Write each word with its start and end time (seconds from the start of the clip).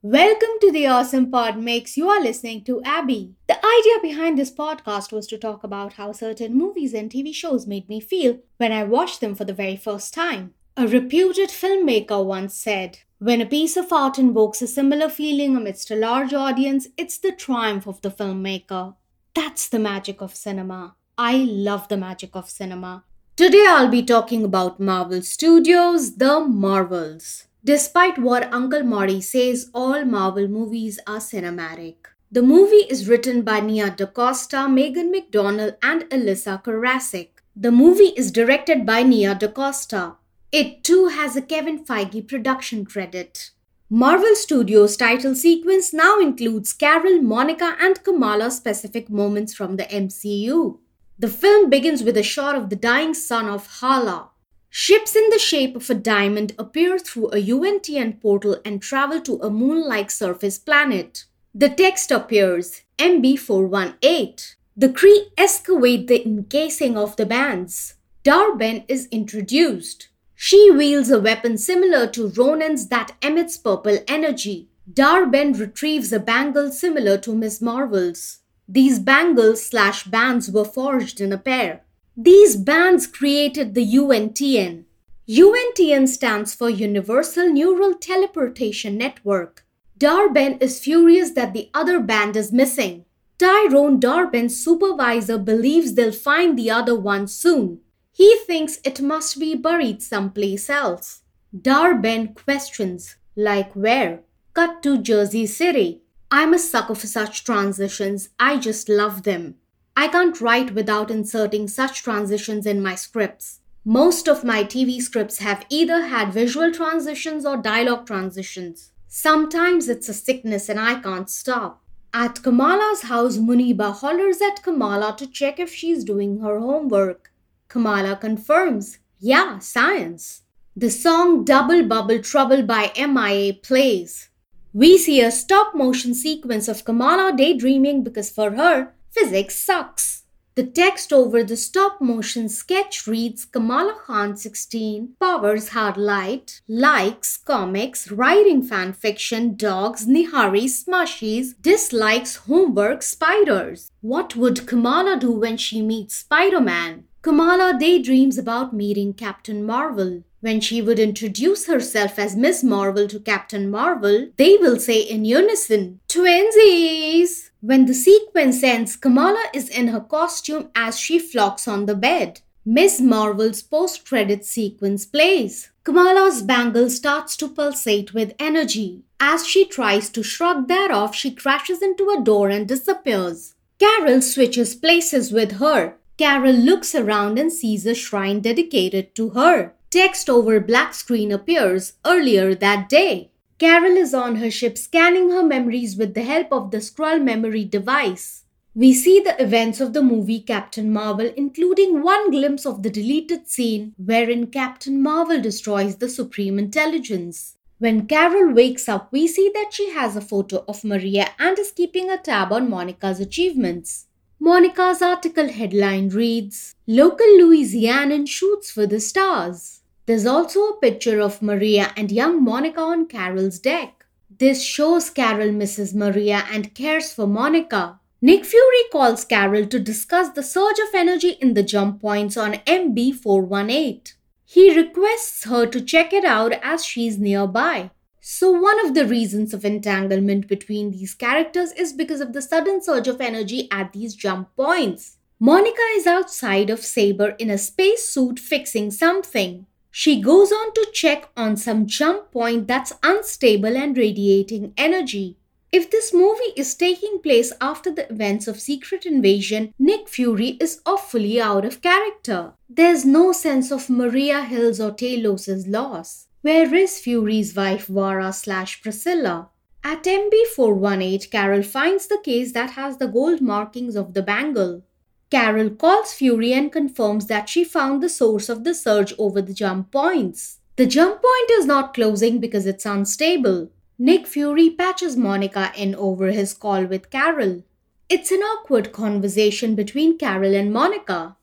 Welcome 0.00 0.60
to 0.60 0.70
the 0.70 0.86
Awesome 0.86 1.28
Pod 1.28 1.58
Mix. 1.58 1.96
You 1.96 2.08
are 2.08 2.20
listening 2.20 2.62
to 2.66 2.80
Abby. 2.84 3.34
The 3.48 3.56
idea 3.56 4.00
behind 4.00 4.38
this 4.38 4.48
podcast 4.48 5.10
was 5.10 5.26
to 5.26 5.36
talk 5.36 5.64
about 5.64 5.94
how 5.94 6.12
certain 6.12 6.56
movies 6.56 6.94
and 6.94 7.10
TV 7.10 7.34
shows 7.34 7.66
made 7.66 7.88
me 7.88 7.98
feel 7.98 8.38
when 8.58 8.70
I 8.70 8.84
watched 8.84 9.20
them 9.20 9.34
for 9.34 9.44
the 9.44 9.52
very 9.52 9.74
first 9.74 10.14
time. 10.14 10.54
A 10.76 10.86
reputed 10.86 11.48
filmmaker 11.48 12.24
once 12.24 12.54
said, 12.54 13.00
When 13.18 13.40
a 13.40 13.46
piece 13.46 13.76
of 13.76 13.92
art 13.92 14.20
invokes 14.20 14.62
a 14.62 14.68
similar 14.68 15.08
feeling 15.08 15.56
amidst 15.56 15.90
a 15.90 15.96
large 15.96 16.32
audience, 16.32 16.86
it's 16.96 17.18
the 17.18 17.32
triumph 17.32 17.88
of 17.88 18.00
the 18.00 18.12
filmmaker. 18.12 18.94
That's 19.34 19.68
the 19.68 19.80
magic 19.80 20.20
of 20.20 20.32
cinema. 20.32 20.94
I 21.18 21.38
love 21.38 21.88
the 21.88 21.96
magic 21.96 22.36
of 22.36 22.48
cinema. 22.48 23.02
Today 23.34 23.64
I'll 23.66 23.88
be 23.88 24.04
talking 24.04 24.44
about 24.44 24.78
Marvel 24.78 25.22
Studios, 25.22 26.18
The 26.18 26.38
Marvels. 26.38 27.47
Despite 27.64 28.18
what 28.18 28.52
Uncle 28.52 28.84
Marty 28.84 29.20
says, 29.20 29.70
all 29.74 30.04
Marvel 30.04 30.46
movies 30.48 30.98
are 31.06 31.18
cinematic. 31.18 31.96
The 32.30 32.42
movie 32.42 32.86
is 32.88 33.08
written 33.08 33.42
by 33.42 33.60
Nia 33.60 33.90
DaCosta, 33.90 34.68
Megan 34.68 35.12
McDonnell, 35.12 35.76
and 35.82 36.04
Elissa 36.12 36.62
Karasik. 36.64 37.28
The 37.56 37.72
movie 37.72 38.12
is 38.16 38.30
directed 38.30 38.86
by 38.86 39.02
Nia 39.02 39.34
DaCosta. 39.34 40.16
It 40.52 40.84
too 40.84 41.08
has 41.08 41.36
a 41.36 41.42
Kevin 41.42 41.84
Feige 41.84 42.26
production 42.28 42.84
credit. 42.84 43.50
Marvel 43.90 44.36
Studios' 44.36 44.96
title 44.96 45.34
sequence 45.34 45.92
now 45.92 46.20
includes 46.20 46.72
Carol, 46.72 47.22
Monica, 47.22 47.76
and 47.80 48.04
Kamala 48.04 48.50
specific 48.50 49.10
moments 49.10 49.54
from 49.54 49.76
the 49.76 49.84
MCU. 49.84 50.78
The 51.18 51.28
film 51.28 51.70
begins 51.70 52.02
with 52.02 52.16
a 52.16 52.22
shot 52.22 52.54
of 52.54 52.70
the 52.70 52.76
dying 52.76 53.14
sun 53.14 53.46
of 53.46 53.66
Hala, 53.80 54.28
Ships 54.70 55.16
in 55.16 55.30
the 55.30 55.38
shape 55.38 55.76
of 55.76 55.88
a 55.88 55.94
diamond 55.94 56.54
appear 56.58 56.98
through 56.98 57.28
a 57.28 57.42
UNTN 57.42 58.20
portal 58.20 58.58
and 58.64 58.82
travel 58.82 59.20
to 59.22 59.40
a 59.40 59.50
moon 59.50 59.88
like 59.88 60.10
surface 60.10 60.58
planet. 60.58 61.24
The 61.54 61.70
text 61.70 62.10
appears 62.10 62.82
MB418. 62.98 64.54
The 64.76 64.88
Kree 64.90 65.30
excavate 65.36 66.06
the 66.06 66.24
encasing 66.24 66.96
of 66.96 67.16
the 67.16 67.26
bands. 67.26 67.94
Dar-Benn 68.22 68.84
is 68.88 69.08
introduced. 69.10 70.08
She 70.34 70.70
wields 70.70 71.10
a 71.10 71.18
weapon 71.20 71.58
similar 71.58 72.06
to 72.08 72.28
Ronan's 72.28 72.88
that 72.88 73.16
emits 73.22 73.56
purple 73.56 73.98
energy. 74.06 74.68
Dar-Benn 74.92 75.54
retrieves 75.54 76.12
a 76.12 76.20
bangle 76.20 76.70
similar 76.70 77.18
to 77.18 77.34
Miss 77.34 77.60
Marvel's. 77.60 78.38
These 78.68 78.98
bangles 78.98 79.64
slash 79.64 80.04
bands 80.04 80.50
were 80.50 80.64
forged 80.64 81.20
in 81.20 81.32
a 81.32 81.38
pair. 81.38 81.84
These 82.20 82.56
bands 82.56 83.06
created 83.06 83.74
the 83.74 83.94
UNTN. 83.94 84.86
UNTN 85.28 86.08
stands 86.08 86.52
for 86.52 86.68
Universal 86.68 87.50
Neural 87.50 87.94
Teleportation 87.94 88.98
Network. 88.98 89.64
Dar-Benn 89.96 90.58
is 90.58 90.80
furious 90.80 91.30
that 91.34 91.52
the 91.52 91.70
other 91.72 92.00
band 92.00 92.34
is 92.34 92.52
missing. 92.52 93.04
Tyrone 93.38 94.00
Dar-Benn's 94.00 94.60
supervisor 94.60 95.38
believes 95.38 95.94
they'll 95.94 96.10
find 96.10 96.58
the 96.58 96.72
other 96.72 96.98
one 96.98 97.28
soon. 97.28 97.82
He 98.10 98.36
thinks 98.48 98.80
it 98.82 99.00
must 99.00 99.38
be 99.38 99.54
buried 99.54 100.02
someplace 100.02 100.68
else. 100.68 101.22
Dar-Benn 101.56 102.34
questions, 102.34 103.14
like 103.36 103.72
where? 103.74 104.22
Cut 104.54 104.82
to 104.82 105.00
Jersey 105.00 105.46
City. 105.46 106.02
I'm 106.32 106.52
a 106.52 106.58
sucker 106.58 106.96
for 106.96 107.06
such 107.06 107.44
transitions. 107.44 108.30
I 108.40 108.58
just 108.58 108.88
love 108.88 109.22
them. 109.22 109.54
I 110.00 110.06
can't 110.06 110.40
write 110.40 110.74
without 110.74 111.10
inserting 111.10 111.66
such 111.66 112.04
transitions 112.04 112.66
in 112.66 112.80
my 112.80 112.94
scripts. 112.94 113.58
Most 113.84 114.28
of 114.28 114.44
my 114.44 114.62
TV 114.62 115.00
scripts 115.02 115.38
have 115.38 115.66
either 115.70 116.02
had 116.02 116.32
visual 116.32 116.70
transitions 116.72 117.44
or 117.44 117.56
dialogue 117.56 118.06
transitions. 118.06 118.92
Sometimes 119.08 119.88
it's 119.88 120.08
a 120.08 120.14
sickness 120.14 120.68
and 120.68 120.78
I 120.78 121.00
can't 121.00 121.28
stop. 121.28 121.82
At 122.14 122.44
Kamala's 122.44 123.02
house, 123.02 123.38
Muniba 123.38 123.92
hollers 123.92 124.40
at 124.40 124.62
Kamala 124.62 125.16
to 125.18 125.26
check 125.26 125.58
if 125.58 125.74
she's 125.74 126.04
doing 126.04 126.38
her 126.42 126.60
homework. 126.60 127.32
Kamala 127.66 128.14
confirms, 128.14 128.98
yeah, 129.18 129.58
science. 129.58 130.42
The 130.76 130.92
song 130.92 131.44
Double 131.44 131.82
Bubble 131.82 132.20
Trouble 132.20 132.62
by 132.62 132.92
MIA 132.96 133.54
plays. 133.54 134.28
We 134.72 134.96
see 134.96 135.20
a 135.20 135.32
stop 135.32 135.74
motion 135.74 136.14
sequence 136.14 136.68
of 136.68 136.84
Kamala 136.84 137.36
daydreaming 137.36 138.04
because 138.04 138.30
for 138.30 138.52
her, 138.52 138.92
Physics 139.20 139.56
sucks. 139.56 140.22
The 140.54 140.64
text 140.64 141.12
over 141.12 141.42
the 141.42 141.56
stop 141.56 142.00
motion 142.00 142.48
sketch 142.48 143.06
reads 143.06 143.44
Kamala 143.44 143.96
Khan 144.06 144.36
16, 144.36 145.16
powers 145.20 145.70
hard 145.70 145.96
light, 145.96 146.60
likes 146.68 147.36
comics, 147.36 148.12
writing 148.12 148.62
fan 148.62 148.92
fiction, 148.92 149.56
dogs, 149.56 150.06
Nihari 150.06 150.66
smushies, 150.66 151.54
dislikes 151.60 152.36
homework 152.46 153.02
spiders. 153.02 153.90
What 154.02 154.36
would 154.36 154.68
Kamala 154.68 155.18
do 155.18 155.32
when 155.32 155.56
she 155.56 155.82
meets 155.82 156.14
Spider 156.14 156.60
Man? 156.60 157.04
Kamala 157.22 157.76
daydreams 157.78 158.38
about 158.38 158.72
meeting 158.72 159.14
Captain 159.14 159.64
Marvel. 159.64 160.22
When 160.40 160.60
she 160.60 160.80
would 160.80 161.00
introduce 161.00 161.66
herself 161.66 162.20
as 162.20 162.36
Miss 162.36 162.62
Marvel 162.62 163.08
to 163.08 163.18
Captain 163.18 163.68
Marvel, 163.68 164.28
they 164.36 164.56
will 164.56 164.78
say 164.78 165.00
in 165.00 165.24
unison, 165.24 165.98
Twinsies! 166.08 167.47
When 167.60 167.86
the 167.86 167.94
sequence 167.94 168.62
ends, 168.62 168.94
Kamala 168.94 169.44
is 169.52 169.68
in 169.68 169.88
her 169.88 170.00
costume 170.00 170.70
as 170.76 170.96
she 170.96 171.18
flocks 171.18 171.66
on 171.66 171.86
the 171.86 171.96
bed. 171.96 172.40
Miss 172.64 173.00
Marvel's 173.00 173.62
post 173.62 174.06
credit 174.06 174.44
sequence 174.44 175.04
plays. 175.04 175.70
Kamala's 175.82 176.42
bangle 176.42 176.88
starts 176.88 177.36
to 177.38 177.48
pulsate 177.48 178.14
with 178.14 178.34
energy. 178.38 179.02
As 179.18 179.44
she 179.44 179.64
tries 179.64 180.08
to 180.10 180.22
shrug 180.22 180.68
that 180.68 180.92
off, 180.92 181.16
she 181.16 181.34
crashes 181.34 181.82
into 181.82 182.10
a 182.10 182.22
door 182.22 182.48
and 182.48 182.68
disappears. 182.68 183.54
Carol 183.80 184.22
switches 184.22 184.76
places 184.76 185.32
with 185.32 185.52
her. 185.52 185.96
Carol 186.16 186.52
looks 186.52 186.94
around 186.94 187.38
and 187.38 187.52
sees 187.52 187.86
a 187.86 187.94
shrine 187.94 188.40
dedicated 188.40 189.16
to 189.16 189.30
her. 189.30 189.74
Text 189.90 190.30
over 190.30 190.60
black 190.60 190.94
screen 190.94 191.32
appears 191.32 191.94
earlier 192.04 192.54
that 192.54 192.88
day. 192.88 193.30
Carol 193.58 193.96
is 193.96 194.14
on 194.14 194.36
her 194.36 194.52
ship 194.52 194.78
scanning 194.78 195.30
her 195.30 195.42
memories 195.42 195.96
with 195.96 196.14
the 196.14 196.22
help 196.22 196.52
of 196.52 196.70
the 196.70 196.78
Skrull 196.78 197.20
memory 197.20 197.64
device. 197.64 198.44
We 198.72 198.94
see 198.94 199.18
the 199.18 199.40
events 199.42 199.80
of 199.80 199.94
the 199.94 200.02
movie 200.02 200.38
Captain 200.38 200.92
Marvel, 200.92 201.32
including 201.36 202.02
one 202.02 202.30
glimpse 202.30 202.64
of 202.64 202.84
the 202.84 202.90
deleted 202.90 203.48
scene 203.48 203.94
wherein 203.96 204.46
Captain 204.46 205.02
Marvel 205.02 205.40
destroys 205.40 205.96
the 205.96 206.08
Supreme 206.08 206.56
Intelligence. 206.56 207.56
When 207.78 208.06
Carol 208.06 208.54
wakes 208.54 208.88
up, 208.88 209.10
we 209.10 209.26
see 209.26 209.50
that 209.54 209.70
she 209.72 209.90
has 209.90 210.14
a 210.14 210.20
photo 210.20 210.64
of 210.68 210.84
Maria 210.84 211.30
and 211.40 211.58
is 211.58 211.72
keeping 211.72 212.10
a 212.10 212.16
tab 212.16 212.52
on 212.52 212.70
Monica's 212.70 213.18
achievements. 213.18 214.06
Monica's 214.38 215.02
article 215.02 215.48
headline 215.48 216.10
reads 216.10 216.76
Local 216.86 217.26
Louisianan 217.26 218.28
shoots 218.28 218.70
for 218.70 218.86
the 218.86 219.00
stars. 219.00 219.77
There's 220.08 220.24
also 220.24 220.60
a 220.60 220.80
picture 220.80 221.20
of 221.20 221.42
Maria 221.42 221.92
and 221.94 222.10
young 222.10 222.42
Monica 222.42 222.80
on 222.80 223.08
Carol's 223.08 223.58
deck. 223.58 224.06
This 224.38 224.64
shows 224.64 225.10
Carol 225.10 225.52
misses 225.52 225.94
Maria 225.94 226.44
and 226.50 226.74
cares 226.74 227.12
for 227.12 227.26
Monica. 227.26 228.00
Nick 228.22 228.46
Fury 228.46 228.84
calls 228.90 229.26
Carol 229.26 229.66
to 229.66 229.78
discuss 229.78 230.30
the 230.30 230.42
surge 230.42 230.78
of 230.78 230.94
energy 230.94 231.36
in 231.42 231.52
the 231.52 231.62
jump 231.62 232.00
points 232.00 232.38
on 232.38 232.54
MB418. 232.54 234.14
He 234.46 234.74
requests 234.74 235.44
her 235.44 235.66
to 235.66 235.78
check 235.78 236.14
it 236.14 236.24
out 236.24 236.54
as 236.62 236.86
she's 236.86 237.18
nearby. 237.18 237.90
So, 238.22 238.50
one 238.50 238.82
of 238.86 238.94
the 238.94 239.04
reasons 239.04 239.52
of 239.52 239.62
entanglement 239.62 240.48
between 240.48 240.90
these 240.90 241.12
characters 241.12 241.72
is 241.72 241.92
because 241.92 242.22
of 242.22 242.32
the 242.32 242.40
sudden 242.40 242.82
surge 242.82 243.08
of 243.08 243.20
energy 243.20 243.68
at 243.70 243.92
these 243.92 244.14
jump 244.14 244.56
points. 244.56 245.18
Monica 245.38 245.82
is 245.96 246.06
outside 246.06 246.70
of 246.70 246.80
Saber 246.80 247.36
in 247.38 247.50
a 247.50 247.58
spacesuit 247.58 248.38
fixing 248.38 248.90
something. 248.90 249.66
She 249.90 250.20
goes 250.20 250.52
on 250.52 250.72
to 250.74 250.88
check 250.92 251.30
on 251.36 251.56
some 251.56 251.86
jump 251.86 252.30
point 252.30 252.68
that's 252.68 252.92
unstable 253.02 253.76
and 253.76 253.96
radiating 253.96 254.72
energy. 254.76 255.36
If 255.70 255.90
this 255.90 256.14
movie 256.14 256.52
is 256.56 256.74
taking 256.74 257.18
place 257.22 257.52
after 257.60 257.90
the 257.90 258.10
events 258.10 258.48
of 258.48 258.58
Secret 258.58 259.04
Invasion, 259.04 259.74
Nick 259.78 260.08
Fury 260.08 260.56
is 260.60 260.80
awfully 260.86 261.40
out 261.40 261.66
of 261.66 261.82
character. 261.82 262.54
There's 262.70 263.04
no 263.04 263.32
sense 263.32 263.70
of 263.70 263.90
Maria 263.90 264.44
Hill's 264.44 264.80
or 264.80 264.92
Talos' 264.92 265.68
loss. 265.68 266.26
Where 266.40 266.74
is 266.74 267.00
Fury's 267.00 267.54
wife 267.54 267.86
Vara 267.86 268.32
slash 268.32 268.80
Priscilla? 268.80 269.50
At 269.84 270.04
MB418, 270.04 271.30
Carol 271.30 271.62
finds 271.62 272.06
the 272.06 272.20
case 272.24 272.52
that 272.52 272.70
has 272.70 272.96
the 272.96 273.08
gold 273.08 273.40
markings 273.40 273.94
of 273.94 274.14
the 274.14 274.22
bangle. 274.22 274.82
Carol 275.30 275.70
calls 275.70 276.14
Fury 276.14 276.52
and 276.52 276.72
confirms 276.72 277.26
that 277.26 277.48
she 277.48 277.62
found 277.62 278.02
the 278.02 278.08
source 278.08 278.48
of 278.48 278.64
the 278.64 278.74
surge 278.74 279.12
over 279.18 279.42
the 279.42 279.52
jump 279.52 279.90
points. 279.92 280.58
The 280.76 280.86
jump 280.86 281.20
point 281.22 281.50
is 281.50 281.66
not 281.66 281.92
closing 281.92 282.38
because 282.38 282.64
it's 282.64 282.86
unstable. 282.86 283.70
Nick 283.98 284.26
Fury 284.26 284.70
patches 284.70 285.16
Monica 285.16 285.72
in 285.76 285.94
over 285.96 286.28
his 286.28 286.54
call 286.54 286.84
with 286.86 287.10
Carol. 287.10 287.64
It's 288.08 288.30
an 288.30 288.40
awkward 288.40 288.92
conversation 288.92 289.74
between 289.74 290.16
Carol 290.16 290.54
and 290.54 290.72
Monica. 290.72 291.36